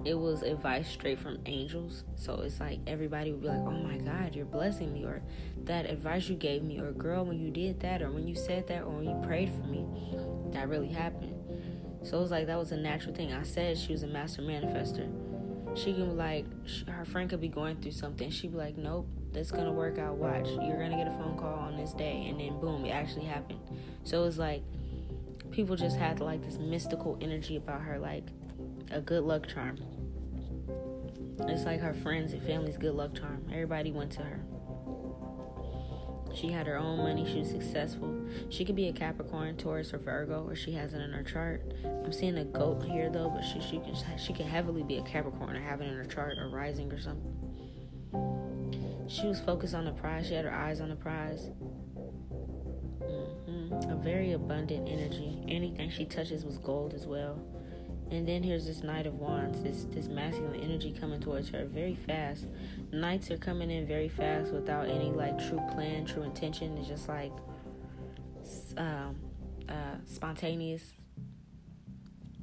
[0.06, 2.04] It was advice straight from angels.
[2.16, 5.04] So it's like everybody would be like, oh my God, you're blessing me.
[5.04, 5.22] Or
[5.64, 6.78] that advice you gave me.
[6.78, 8.02] Or girl, when you did that.
[8.02, 8.82] Or when you said that.
[8.82, 9.86] Or when you prayed for me
[10.52, 11.34] that really happened.
[12.02, 13.32] So it was like that was a natural thing.
[13.32, 15.08] I said she was a master manifester.
[15.76, 16.46] She can be like,
[16.88, 18.30] her friend could be going through something.
[18.30, 20.16] She'd be like, nope, that's gonna work out.
[20.16, 23.24] Watch, you're gonna get a phone call on this day, and then boom, it actually
[23.24, 23.58] happened.
[24.04, 24.62] So it was like
[25.50, 28.24] people just had like this mystical energy about her, like
[28.90, 29.78] a good luck charm.
[31.40, 33.46] It's like her friends and family's good luck charm.
[33.50, 34.40] Everybody went to her.
[36.34, 37.24] She had her own money.
[37.30, 38.12] She was successful.
[38.50, 41.62] She could be a Capricorn, Taurus, or Virgo, or she has it in her chart.
[41.84, 45.02] I'm seeing a goat here though, but she she can she can heavily be a
[45.02, 47.32] Capricorn or have it in her chart or rising or something.
[49.08, 50.26] She was focused on the prize.
[50.26, 51.50] She had her eyes on the prize.
[53.02, 53.90] Mm-hmm.
[53.90, 55.44] A very abundant energy.
[55.48, 57.38] Anything she touches was gold as well.
[58.10, 61.94] And then here's this Knight of Wands, this this masculine energy coming towards her very
[61.94, 62.46] fast.
[62.94, 66.76] Knights are coming in very fast without any like true plan, true intention.
[66.78, 67.32] It's just like
[68.76, 69.16] um,
[69.68, 70.82] uh, spontaneous.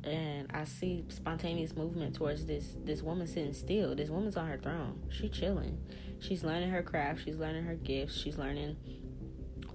[0.03, 3.95] And I see spontaneous movement towards this this woman sitting still.
[3.95, 5.03] This woman's on her throne.
[5.09, 5.77] She chilling.
[6.19, 7.21] She's learning her craft.
[7.23, 8.19] She's learning her gifts.
[8.19, 8.77] She's learning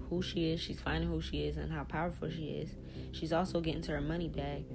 [0.09, 0.61] who she is.
[0.61, 2.75] She's finding who she is and how powerful she is.
[3.13, 4.65] She's also getting to her money bag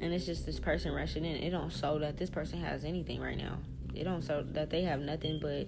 [0.00, 1.36] and it's just this person rushing in.
[1.36, 3.58] It don't show that this person has anything right now.
[3.98, 5.66] It don't show that they have nothing but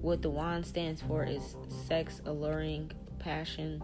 [0.00, 3.82] what the wand stands for is sex, alluring, passion,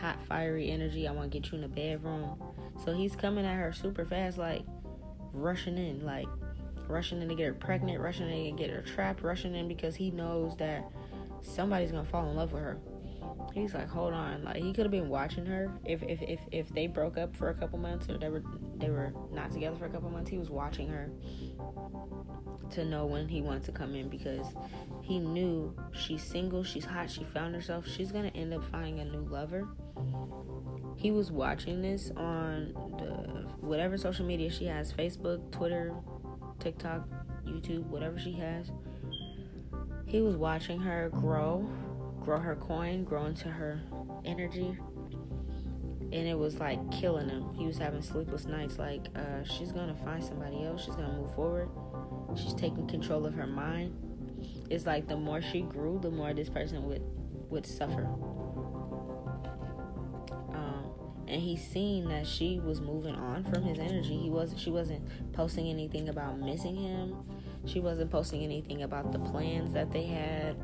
[0.00, 1.06] hot, fiery energy.
[1.06, 2.42] I want to get you in the bedroom.
[2.84, 4.64] So he's coming at her super fast, like
[5.32, 6.26] rushing in, like
[6.88, 9.94] rushing in to get her pregnant, rushing in to get her trapped, rushing in because
[9.94, 10.84] he knows that
[11.42, 12.78] somebody's gonna fall in love with her.
[13.52, 16.68] He's like, hold on, like he could have been watching her if if if if
[16.70, 18.42] they broke up for a couple months or they were
[18.76, 20.30] they were not together for a couple months.
[20.30, 21.10] He was watching her
[22.70, 24.46] to know when he wanted to come in because
[25.02, 29.04] he knew she's single, she's hot, she found herself, she's gonna end up finding a
[29.04, 29.68] new lover.
[30.96, 33.12] he was watching this on the
[33.66, 35.92] whatever social media she has Facebook, Twitter,
[36.58, 37.06] TikTok,
[37.44, 38.70] YouTube, whatever she has.
[40.06, 41.68] He was watching her grow,
[42.24, 43.80] grow her coin, grow into her
[44.24, 44.76] energy.
[46.12, 47.54] And it was like killing him.
[47.54, 48.78] He was having sleepless nights.
[48.78, 50.84] Like, uh, she's gonna find somebody else.
[50.84, 51.68] She's gonna move forward.
[52.36, 53.96] She's taking control of her mind.
[54.68, 57.02] It's like the more she grew, the more this person would
[57.50, 58.08] would suffer
[61.32, 64.18] and he's seen that she was moving on from his energy.
[64.18, 67.16] He wasn't she wasn't posting anything about missing him.
[67.64, 70.56] She wasn't posting anything about the plans that they had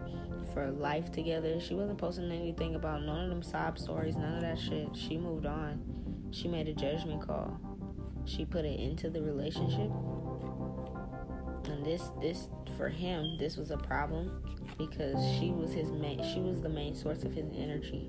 [0.53, 1.61] for life together.
[1.61, 4.97] She wasn't posting anything about none of them sob stories, none of that shit.
[4.97, 5.83] She moved on.
[6.31, 7.59] She made a judgment call.
[8.25, 9.91] She put it into the relationship.
[11.71, 14.43] And this this for him, this was a problem
[14.77, 18.09] because she was his main she was the main source of his energy.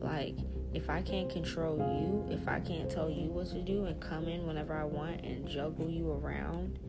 [0.00, 0.36] Like
[0.74, 4.28] if I can't control you, if I can't tell you what to do and come
[4.28, 6.80] in whenever I want and juggle you around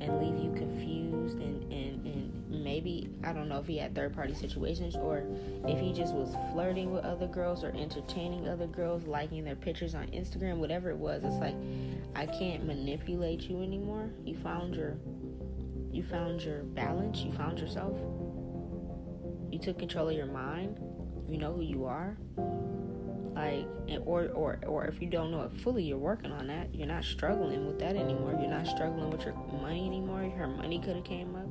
[0.00, 2.23] and leave you confused and, and, and
[2.64, 5.24] maybe I don't know if he had third party situations or
[5.66, 9.94] if he just was flirting with other girls or entertaining other girls, liking their pictures
[9.94, 11.54] on Instagram, whatever it was, it's like
[12.16, 14.10] I can't manipulate you anymore.
[14.24, 14.96] You found your
[15.92, 17.96] you found your balance, you found yourself.
[19.50, 20.80] You took control of your mind.
[21.28, 22.16] You know who you are
[23.34, 23.66] like
[24.06, 27.02] or or or if you don't know it fully you're working on that you're not
[27.04, 31.04] struggling with that anymore you're not struggling with your money anymore her money could have
[31.04, 31.43] came up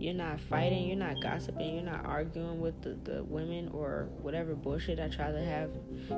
[0.00, 4.54] you're not fighting you're not gossiping you're not arguing with the, the women or whatever
[4.54, 5.70] bullshit i try to have.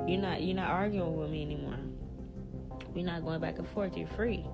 [0.07, 1.79] You're not you're not arguing with me anymore.
[2.93, 3.97] We're not going back and forth.
[3.97, 4.45] You're free.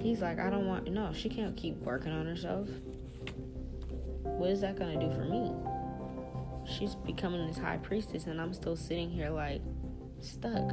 [0.00, 2.68] He's like i don't want no she can't keep working on herself.
[4.22, 5.52] What is that gonna do for me?
[6.66, 9.60] She's becoming this high priestess, and I'm still sitting here like
[10.20, 10.72] stuck.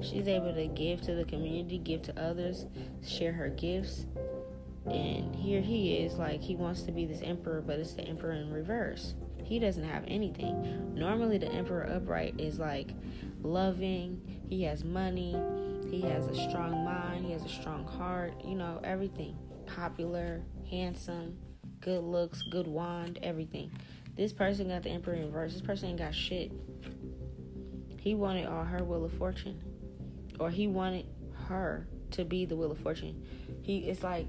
[0.00, 2.66] She's able to give to the community, give to others,
[3.06, 4.06] share her gifts.
[4.86, 8.32] And here he is, like, he wants to be this emperor, but it's the emperor
[8.32, 9.14] in reverse.
[9.42, 10.94] He doesn't have anything.
[10.94, 12.90] Normally, the emperor upright is like
[13.42, 15.36] loving, he has money,
[15.90, 19.36] he has a strong mind, he has a strong heart, you know, everything.
[19.66, 21.38] Popular, handsome,
[21.80, 23.70] good looks, good wand, everything.
[24.16, 25.52] This person got the Emperor in reverse.
[25.52, 26.52] This person ain't got shit.
[27.98, 29.60] He wanted all her Wheel of Fortune,
[30.38, 31.06] or he wanted
[31.48, 33.26] her to be the Wheel of Fortune.
[33.62, 34.28] He it's like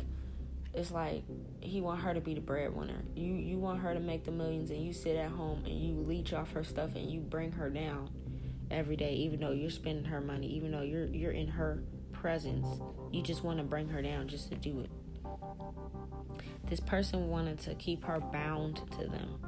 [0.76, 1.24] it's like
[1.62, 3.04] he want her to be the breadwinner.
[3.16, 5.96] You you want her to make the millions, and you sit at home and you
[5.96, 8.10] leech off her stuff and you bring her down
[8.70, 12.68] every day, even though you're spending her money, even though you're you're in her presence.
[13.12, 14.90] You just want to bring her down just to do it.
[16.70, 19.40] This person wanted to keep her bound to them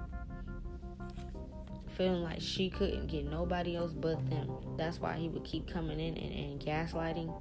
[1.98, 4.52] feeling like she couldn't get nobody else but them.
[4.78, 7.34] That's why he would keep coming in and, and gaslighting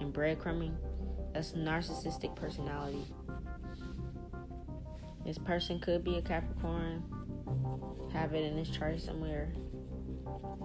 [0.00, 0.76] and breadcrumbing.
[1.32, 3.04] That's narcissistic personality.
[5.24, 7.02] This person could be a Capricorn,
[8.12, 9.52] have it in his chart somewhere,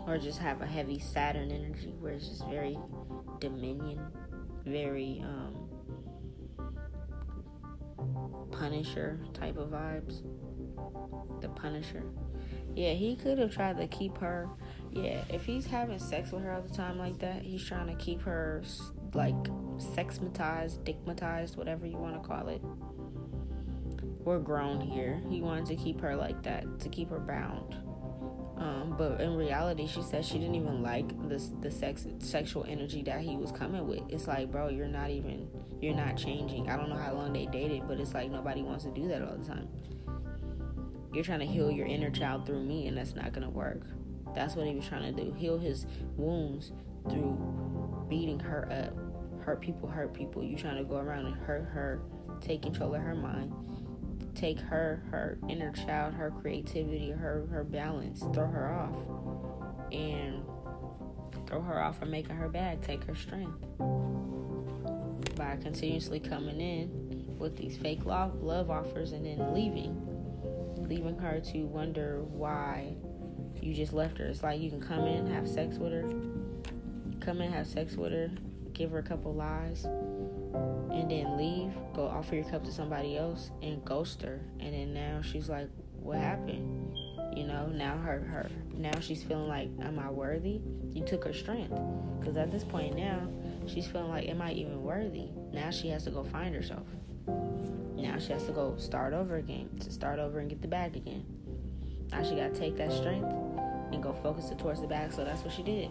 [0.05, 2.77] or just have a heavy Saturn energy where it's just very
[3.39, 3.99] dominion,
[4.65, 5.69] very um,
[8.51, 10.21] Punisher type of vibes.
[11.41, 12.03] The Punisher.
[12.75, 14.49] Yeah, he could have tried to keep her.
[14.91, 17.95] Yeah, if he's having sex with her all the time like that, he's trying to
[17.95, 18.61] keep her
[19.13, 19.35] like
[19.77, 22.61] sexmatized, dickmatized, whatever you want to call it.
[24.19, 25.21] We're grown here.
[25.29, 27.75] He wanted to keep her like that, to keep her bound.
[28.57, 33.01] Um, but in reality, she said she didn't even like the the sex sexual energy
[33.03, 34.01] that he was coming with.
[34.09, 35.47] It's like, bro, you're not even
[35.81, 36.69] you're not changing.
[36.69, 39.21] I don't know how long they dated, but it's like nobody wants to do that
[39.21, 39.69] all the time.
[41.13, 43.83] You're trying to heal your inner child through me, and that's not gonna work.
[44.35, 45.31] That's what he was trying to do.
[45.31, 45.85] Heal his
[46.17, 46.73] wounds
[47.09, 49.43] through beating her up.
[49.45, 50.43] Hurt people, hurt people.
[50.43, 52.01] You trying to go around and hurt her,
[52.41, 53.53] take control of her mind,
[54.35, 60.43] take her her inner child, her creativity, her her balance, throw her off, and
[61.47, 63.57] throw her off and making her bad, take her strength.
[65.35, 70.09] By continuously coming in with these fake love, love offers and then leaving
[70.89, 72.95] leaving her to wonder why
[73.61, 74.25] you just left her.
[74.25, 76.09] It's like you can come in, have sex with her,
[77.19, 78.31] come in, have sex with her,
[78.73, 79.85] give her a couple lies,
[80.91, 84.39] and then leave, go offer your cup to somebody else, and ghost her.
[84.59, 86.97] And then now she's like, what happened?
[87.35, 90.61] You know, now her her now she's feeling like, am I worthy?
[90.93, 91.77] You took her strength,
[92.19, 93.27] because at this point now
[93.67, 95.27] she's feeling like, am I even worthy?
[95.51, 96.87] Now she has to go find herself.
[97.95, 100.95] Now she has to go start over again to start over and get the bag
[100.95, 101.25] again.
[102.11, 103.31] Now she got to take that strength
[103.91, 105.11] and go focus it towards the bag.
[105.11, 105.89] So that's what she did.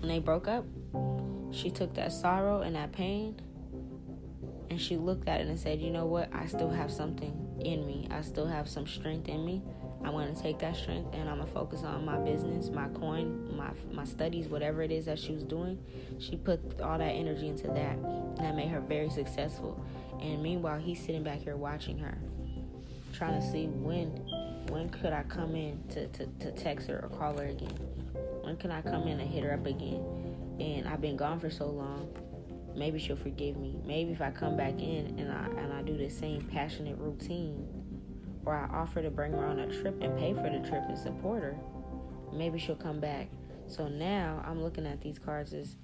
[0.00, 0.64] When they broke up,
[1.50, 3.40] she took that sorrow and that pain
[4.70, 6.32] and she looked at it and said, You know what?
[6.32, 8.06] I still have something in me.
[8.10, 9.62] I still have some strength in me.
[10.04, 13.56] I want to take that strength and I'm gonna focus on my business, my coin,
[13.56, 15.78] my my studies, whatever it is that she was doing.
[16.18, 19.82] She put all that energy into that, and that made her very successful.
[20.20, 22.16] And meanwhile, he's sitting back here watching her,
[23.12, 24.08] trying to see when
[24.68, 27.76] when could I come in to, to, to text her or call her again?
[28.42, 30.04] When can I come in and hit her up again?
[30.60, 32.08] And I've been gone for so long.
[32.76, 33.76] Maybe she'll forgive me.
[33.84, 37.66] Maybe if I come back in and I and I do the same passionate routine
[38.44, 40.98] or I offer to bring her on a trip and pay for the trip and
[40.98, 41.58] support her,
[42.32, 43.28] maybe she'll come back.
[43.66, 45.76] So now I'm looking at these cards as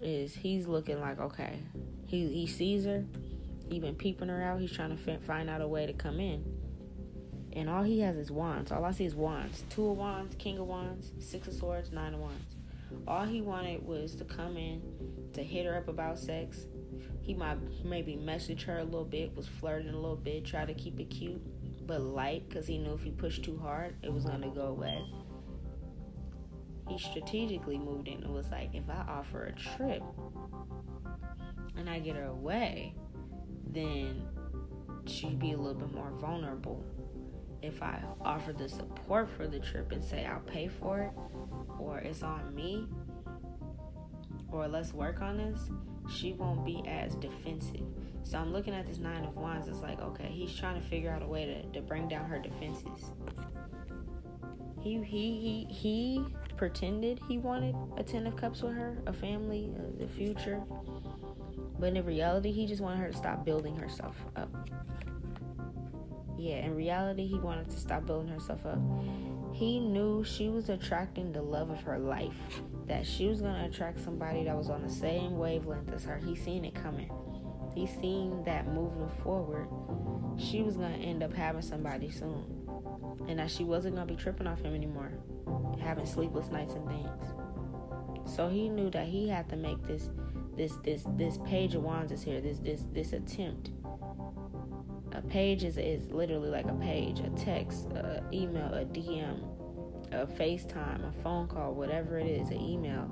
[0.00, 1.60] is he's looking like okay,
[2.06, 3.04] he he sees her,
[3.70, 4.60] he been peeping her out.
[4.60, 6.44] He's trying to find out a way to come in,
[7.52, 8.72] and all he has is wands.
[8.72, 12.14] All I see is wands, two of wands, king of wands, six of swords, nine
[12.14, 12.56] of wands.
[13.06, 14.82] All he wanted was to come in,
[15.32, 16.66] to hit her up about sex.
[17.20, 20.74] He might maybe message her a little bit, was flirting a little bit, try to
[20.74, 21.42] keep it cute
[21.86, 24.68] but light because he knew if he pushed too hard, it was going to go
[24.68, 25.04] away.
[26.88, 30.02] He strategically moved in and was like, if I offer a trip
[31.76, 32.94] and I get her away,
[33.66, 34.22] then
[35.06, 36.84] she'd be a little bit more vulnerable.
[37.62, 41.12] If I offer the support for the trip and say I'll pay for it,
[41.78, 42.86] or it's on me,
[44.50, 45.70] or let's work on this,
[46.10, 47.82] she won't be as defensive.
[48.24, 49.68] So I'm looking at this nine of wands.
[49.68, 52.38] It's like, okay, he's trying to figure out a way to, to bring down her
[52.38, 53.12] defenses.
[54.80, 56.24] He he he he
[56.56, 60.60] pretended he wanted a ten of cups with her, a family, uh, the future.
[61.78, 64.50] But in reality, he just wanted her to stop building herself up.
[66.42, 68.80] Yeah, in reality, he wanted to stop building herself up.
[69.52, 72.34] He knew she was attracting the love of her life,
[72.88, 76.16] that she was going to attract somebody that was on the same wavelength as her.
[76.16, 77.12] He seen it coming.
[77.76, 79.68] He seen that moving forward,
[80.36, 82.66] she was going to end up having somebody soon.
[83.28, 85.12] And that she wasn't going to be tripping off him anymore,
[85.80, 88.34] having sleepless nights and things.
[88.34, 90.10] So he knew that he had to make this
[90.56, 93.70] this this this page of wands is here this this this attempt
[95.12, 97.86] a page is, is literally like a page a text
[98.32, 99.38] email a dm
[100.12, 103.10] a facetime a phone call whatever it is an email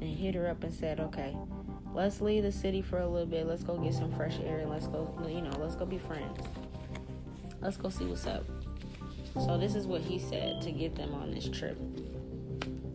[0.00, 1.36] and hit her up and said okay
[1.92, 3.46] let's leave the city for a little bit.
[3.46, 6.40] Let's go get some fresh air and let's go, you know, let's go be friends.
[7.60, 8.44] Let's go see what's up.
[9.34, 11.78] So this is what he said to get them on this trip.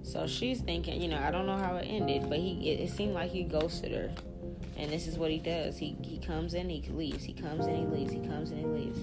[0.03, 2.89] So she's thinking, you know, I don't know how it ended, but he it, it
[2.89, 4.13] seemed like he ghosted her.
[4.78, 5.78] And this is what he does.
[5.78, 7.24] He he comes in, he leaves.
[7.24, 8.12] He comes in, he leaves.
[8.12, 9.00] He comes in, he leaves.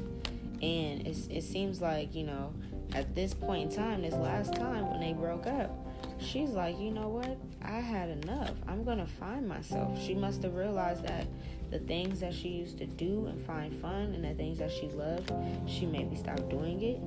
[0.63, 2.53] And it it seems like, you know,
[2.95, 5.71] at this point in time, this last time when they broke up,
[6.19, 7.39] she's like, you know what?
[7.63, 8.53] I had enough.
[8.69, 10.01] I'm to find myself.
[10.01, 11.27] She must have realized that
[11.71, 14.89] the things that she used to do and find fun and the things that she
[14.89, 15.33] loved,
[15.67, 17.01] she maybe stopped doing it.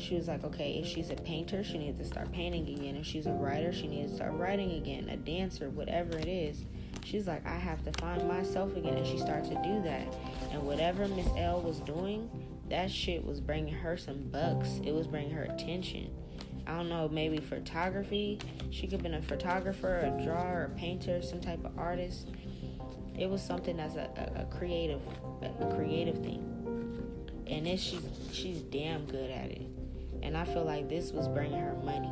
[0.00, 2.96] She was like, okay, if she's a painter, she needs to start painting again.
[2.96, 5.08] If she's a writer, she needs to start writing again.
[5.08, 6.64] A dancer, whatever it is.
[7.04, 8.94] She's like, I have to find myself again.
[8.94, 10.06] And she started to do that.
[10.52, 12.30] And whatever Miss L was doing,
[12.70, 14.80] that shit was bringing her some bucks.
[14.84, 16.10] It was bringing her attention
[16.66, 18.38] I don't know, maybe photography.
[18.70, 22.28] She could have been a photographer, a drawer, a painter, some type of artist.
[23.18, 25.00] It was something that's a, a, a creative,
[25.42, 26.42] a, a creative thing,
[27.46, 29.62] and this she's she's damn good at it.
[30.22, 32.10] And I feel like this was bringing her money.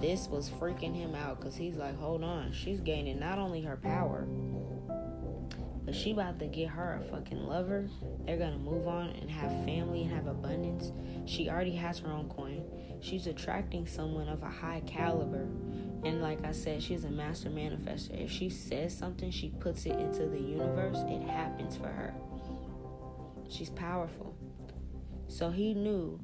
[0.00, 3.76] This was freaking him out because he's like, hold on, she's gaining not only her
[3.76, 4.26] power,
[5.84, 7.88] but she about to get her a fucking lover.
[8.24, 10.92] They're gonna move on and have family and have abundance.
[11.26, 12.64] She already has her own coin
[13.00, 15.48] she's attracting someone of a high caliber.
[16.04, 18.22] And like I said, she's a master manifester.
[18.22, 22.14] If she says something, she puts it into the universe, it happens for her.
[23.48, 24.34] She's powerful.
[25.28, 26.20] So he knew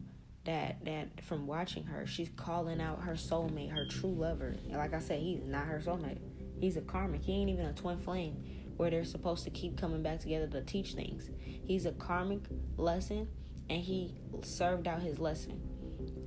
[0.47, 4.57] that that from watching her, she's calling out her soulmate, her true lover.
[4.65, 6.19] And like I said, he's not her soulmate.
[6.61, 7.23] He's a karmic.
[7.23, 8.43] He ain't even a twin flame
[8.77, 11.31] where they're supposed to keep coming back together to teach things.
[11.41, 12.41] He's a karmic
[12.77, 13.29] lesson
[13.69, 15.61] and he served out his lesson.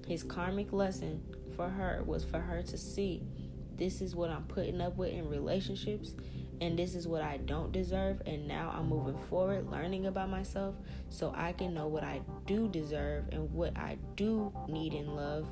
[0.08, 1.24] His karmic lesson
[1.56, 3.24] for her was for her to see
[3.76, 6.14] this is what I'm putting up with in relationships
[6.62, 10.76] and this is what I don't deserve and now I'm moving forward learning about myself
[11.10, 15.47] so I can know what I do deserve and what I do need in love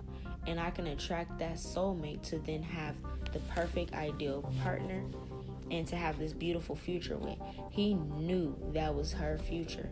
[0.46, 2.96] and I can attract that soulmate to then have
[3.34, 5.04] the perfect ideal partner
[5.70, 7.38] and to have this beautiful future with.
[7.70, 9.90] He knew that was her future.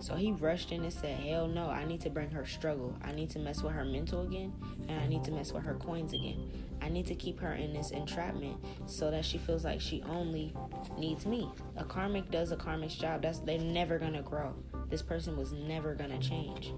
[0.00, 2.96] So he rushed in and said, Hell no, I need to bring her struggle.
[3.02, 4.52] I need to mess with her mental again,
[4.88, 6.50] and I need to mess with her coins again.
[6.84, 10.54] I need to keep her in this entrapment so that she feels like she only
[10.98, 11.50] needs me.
[11.78, 13.22] A karmic does a karmic's job.
[13.22, 14.54] That's they're never gonna grow.
[14.90, 16.74] This person was never gonna change.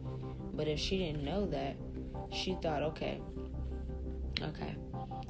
[0.53, 1.77] But if she didn't know that,
[2.33, 3.21] she thought, okay,
[4.43, 4.77] okay.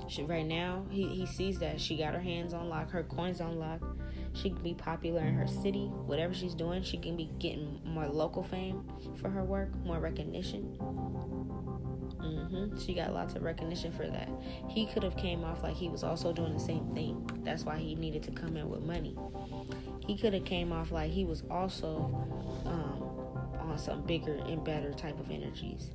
[0.09, 3.41] She, right now, he, he sees that she got her hands on lock, her coins
[3.41, 3.81] on lock.
[4.35, 5.87] She can be popular in her city.
[5.87, 8.85] Whatever she's doing, she can be getting more local fame
[9.20, 10.77] for her work, more recognition.
[12.47, 12.79] Mm-hmm.
[12.79, 14.29] She got lots of recognition for that.
[14.69, 17.29] He could have came off like he was also doing the same thing.
[17.45, 19.17] That's why he needed to come in with money.
[20.07, 22.27] He could have came off like he was also
[22.65, 25.91] um, on some bigger and better type of energies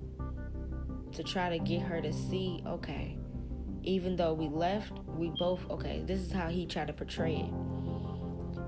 [1.13, 3.17] to try to get her to see, okay,
[3.83, 6.03] even though we left, we both okay.
[6.05, 7.51] This is how he tried to portray it.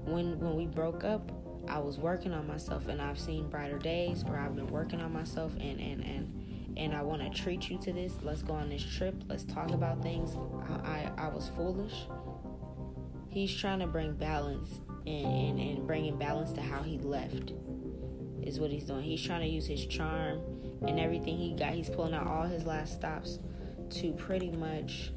[0.05, 1.31] When when we broke up,
[1.67, 5.13] I was working on myself, and I've seen brighter days, or I've been working on
[5.13, 6.42] myself, and and and
[6.77, 8.13] and I want to treat you to this.
[8.21, 9.15] Let's go on this trip.
[9.27, 10.35] Let's talk about things.
[10.85, 12.07] I I, I was foolish.
[13.29, 17.53] He's trying to bring balance and, and and bringing balance to how he left
[18.41, 19.03] is what he's doing.
[19.03, 20.41] He's trying to use his charm
[20.85, 21.73] and everything he got.
[21.73, 23.39] He's pulling out all his last stops
[23.91, 25.11] to pretty much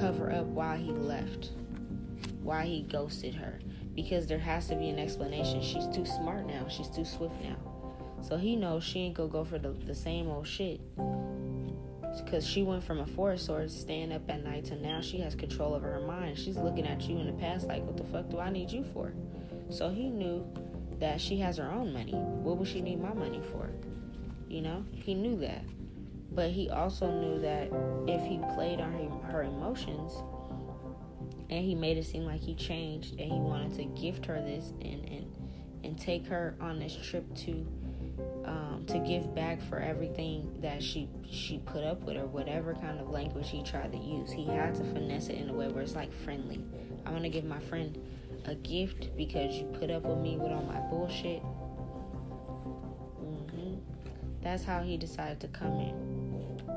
[0.00, 1.50] cover up why he left,
[2.42, 3.60] why he ghosted her.
[3.94, 5.62] Because there has to be an explanation.
[5.62, 6.66] She's too smart now.
[6.68, 7.73] She's too swift now.
[8.26, 10.80] So he knows she ain't gonna go for the, the same old shit.
[12.24, 15.34] Because she went from a forest sword staying up at night to now she has
[15.34, 16.38] control over her mind.
[16.38, 18.82] She's looking at you in the past like, what the fuck do I need you
[18.82, 19.12] for?
[19.68, 20.46] So he knew
[21.00, 22.12] that she has her own money.
[22.12, 23.70] What would she need my money for?
[24.48, 25.64] You know, he knew that.
[26.32, 27.70] But he also knew that
[28.08, 30.12] if he played on her, her emotions
[31.50, 34.70] and he made it seem like he changed and he wanted to gift her this
[34.80, 35.32] and, and,
[35.84, 37.66] and take her on this trip to
[38.44, 43.00] um, to give back for everything that she she put up with or whatever kind
[43.00, 44.30] of language he tried to use.
[44.30, 46.62] He had to finesse it in a way where it's like friendly.
[47.06, 47.98] I want to give my friend
[48.46, 51.42] a gift because you put up with me with all my bullshit.
[53.22, 53.76] Mm-hmm.
[54.42, 56.22] That's how he decided to come in.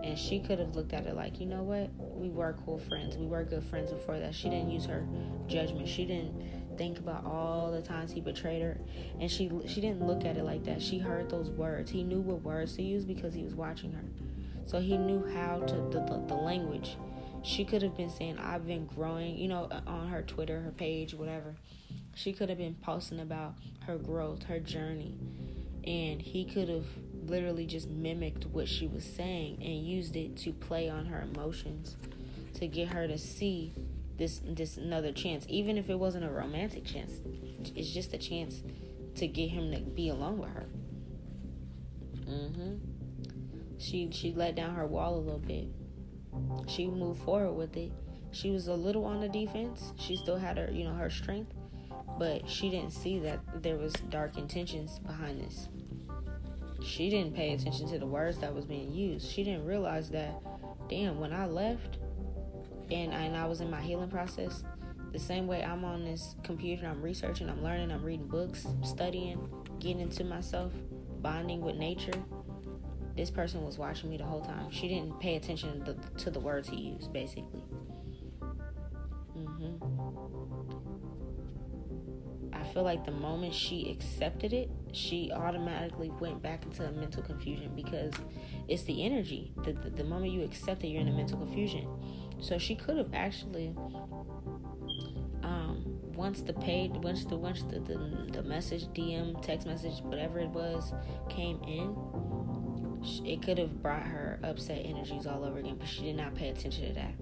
[0.03, 1.89] And she could have looked at it like, you know what?
[1.97, 3.17] We were cool friends.
[3.17, 4.33] We were good friends before that.
[4.33, 5.05] She didn't use her
[5.47, 5.87] judgment.
[5.87, 6.33] She didn't
[6.77, 8.77] think about all the times he betrayed her.
[9.19, 10.81] And she she didn't look at it like that.
[10.81, 11.91] She heard those words.
[11.91, 14.03] He knew what words to use because he was watching her.
[14.65, 16.97] So he knew how to the, the, the language.
[17.43, 20.71] She could have been saying i've been growing you know uh, on her twitter her
[20.71, 21.55] page whatever.
[22.15, 23.53] She could have been posting about
[23.85, 25.15] her growth her journey.
[25.85, 26.85] And he could have
[27.25, 31.95] literally just mimicked what she was saying and used it to play on her emotions
[32.55, 33.73] to get her to see
[34.17, 35.45] this this another chance.
[35.49, 37.19] Even if it wasn't a romantic chance
[37.75, 38.63] it's just a chance
[39.15, 40.65] to get him to be alone with her.
[42.25, 42.79] Mhm
[43.79, 45.67] she she let down her wall a little bit.
[46.67, 47.91] She moved forward with it.
[48.31, 49.93] She was a little on the defense.
[49.97, 51.53] She still had her you know her strength
[52.17, 55.69] but she didn't see that there was dark intentions behind this.
[56.83, 59.29] She didn't pay attention to the words that was being used.
[59.29, 60.41] She didn't realize that,
[60.89, 61.97] damn, when I left
[62.91, 64.63] and, and I was in my healing process,
[65.11, 69.49] the same way I'm on this computer, I'm researching, I'm learning, I'm reading books, studying,
[69.79, 70.73] getting into myself,
[71.21, 72.13] bonding with nature.
[73.15, 74.69] This person was watching me the whole time.
[74.69, 77.63] She didn't pay attention to the, to the words he used, basically.
[79.35, 80.17] Mm-hmm.
[82.53, 87.23] I feel like the moment she accepted it, she automatically went back into a mental
[87.23, 88.13] confusion because
[88.67, 89.53] it's the energy.
[89.63, 91.87] The, the, the moment you accept it, you're in a mental confusion.
[92.39, 93.73] So she could have actually,
[95.43, 95.83] um,
[96.13, 100.49] once the paid, once the once the, the the message, DM, text message, whatever it
[100.49, 100.93] was,
[101.29, 101.95] came in,
[103.25, 105.77] it could have brought her upset energies all over again.
[105.77, 107.13] But she did not pay attention to that.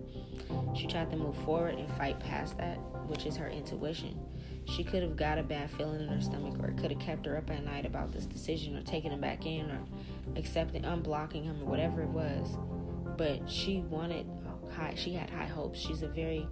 [0.76, 2.76] She tried to move forward and fight past that,
[3.08, 4.20] which is her intuition
[4.68, 7.26] she could have got a bad feeling in her stomach or it could have kept
[7.26, 9.80] her up at night about this decision or taking him back in or
[10.36, 12.58] accepting unblocking him or whatever it was
[13.18, 14.26] but she wanted
[14.76, 16.48] high she had high hopes she's a very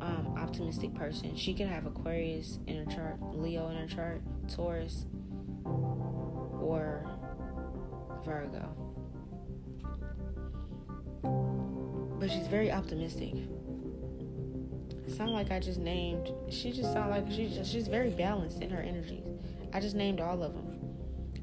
[0.00, 5.06] um, optimistic person she could have aquarius in her chart leo in her chart taurus
[5.64, 7.04] or
[8.24, 8.74] virgo
[12.20, 13.34] but she's very optimistic
[15.18, 16.30] sound like I just named.
[16.48, 19.24] She just sound like she just she's very balanced in her energies.
[19.72, 20.78] I just named all of them.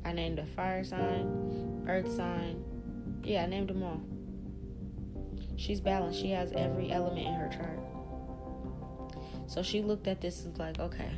[0.05, 2.63] I named a fire sign, earth sign.
[3.23, 4.01] Yeah, I named them all.
[5.57, 6.19] She's balanced.
[6.19, 7.79] She has every element in her chart.
[9.47, 11.11] So she looked at this as like, okay,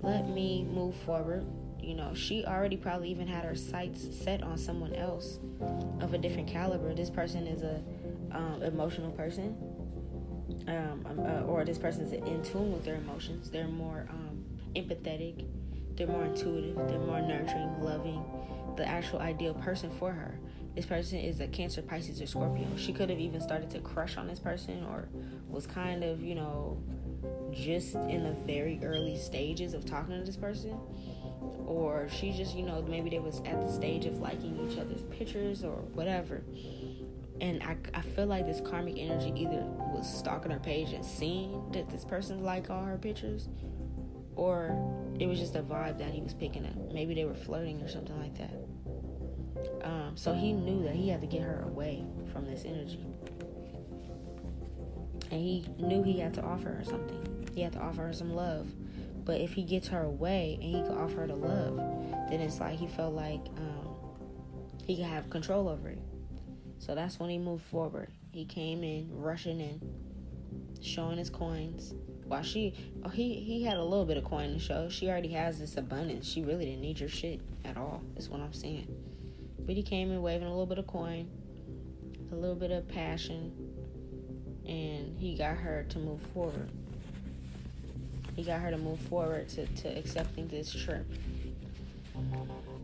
[0.00, 1.44] let me move forward.
[1.80, 5.38] You know, she already probably even had her sights set on someone else
[6.00, 6.94] of a different caliber.
[6.94, 7.82] This person is a
[8.32, 9.56] um, emotional person,
[10.66, 13.50] um, um uh, or this person is in tune with their emotions.
[13.50, 15.46] They're more um, empathetic.
[15.96, 16.76] They're more intuitive.
[16.88, 18.24] They're more nurturing, loving.
[18.76, 20.38] The actual ideal person for her.
[20.74, 22.66] This person is a Cancer, Pisces, or Scorpio.
[22.76, 25.08] She could have even started to crush on this person, or
[25.48, 26.82] was kind of, you know,
[27.52, 30.76] just in the very early stages of talking to this person.
[31.66, 35.02] Or she just you know maybe they was at the stage of liking each other's
[35.02, 36.42] pictures or whatever.
[37.40, 39.62] And I, I feel like this karmic energy either
[39.92, 43.48] was stalking her page and seeing that this person like all her pictures
[44.36, 44.66] or
[45.18, 46.92] it was just a vibe that he was picking up.
[46.92, 48.54] Maybe they were flirting or something like that
[49.82, 53.06] um, so he knew that he had to get her away from this energy
[55.34, 57.48] and he knew he had to offer her something.
[57.54, 58.68] He had to offer her some love.
[59.24, 61.76] But if he gets her away and he could offer her the love,
[62.30, 63.88] then it's like he felt like um,
[64.86, 65.98] he could have control over it.
[66.78, 68.10] So that's when he moved forward.
[68.32, 69.80] He came in, rushing in,
[70.80, 71.94] showing his coins.
[72.26, 74.88] While she, oh, he he had a little bit of coin to show.
[74.88, 76.28] She already has this abundance.
[76.28, 78.02] She really didn't need your shit at all.
[78.16, 78.88] Is what I'm saying.
[79.66, 81.28] But he came in waving a little bit of coin,
[82.32, 83.52] a little bit of passion,
[84.66, 86.70] and he got her to move forward.
[88.36, 91.06] He got her to move forward to, to accepting this trip.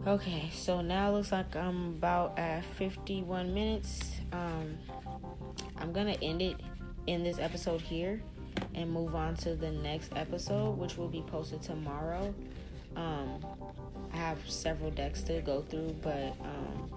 [0.06, 4.12] Okay, so now it looks like I'm about at 51 minutes.
[4.32, 4.78] Um,
[5.76, 6.56] I'm gonna end it
[7.06, 8.22] in this episode here
[8.74, 12.34] and move on to the next episode, which will be posted tomorrow.
[12.96, 13.44] Um,
[14.12, 16.90] I have several decks to go through, but um,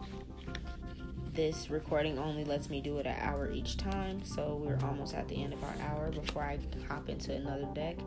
[1.33, 5.27] this recording only lets me do it an hour each time, so we're almost at
[5.27, 7.97] the end of our hour before I hop into another deck.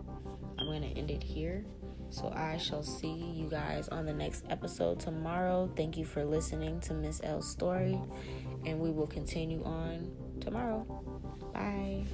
[0.59, 1.64] I'm going to end it here.
[2.11, 5.70] So I shall see you guys on the next episode tomorrow.
[5.76, 8.00] Thank you for listening to Miss L's story,
[8.64, 10.86] and we will continue on tomorrow.
[11.52, 12.04] Bye.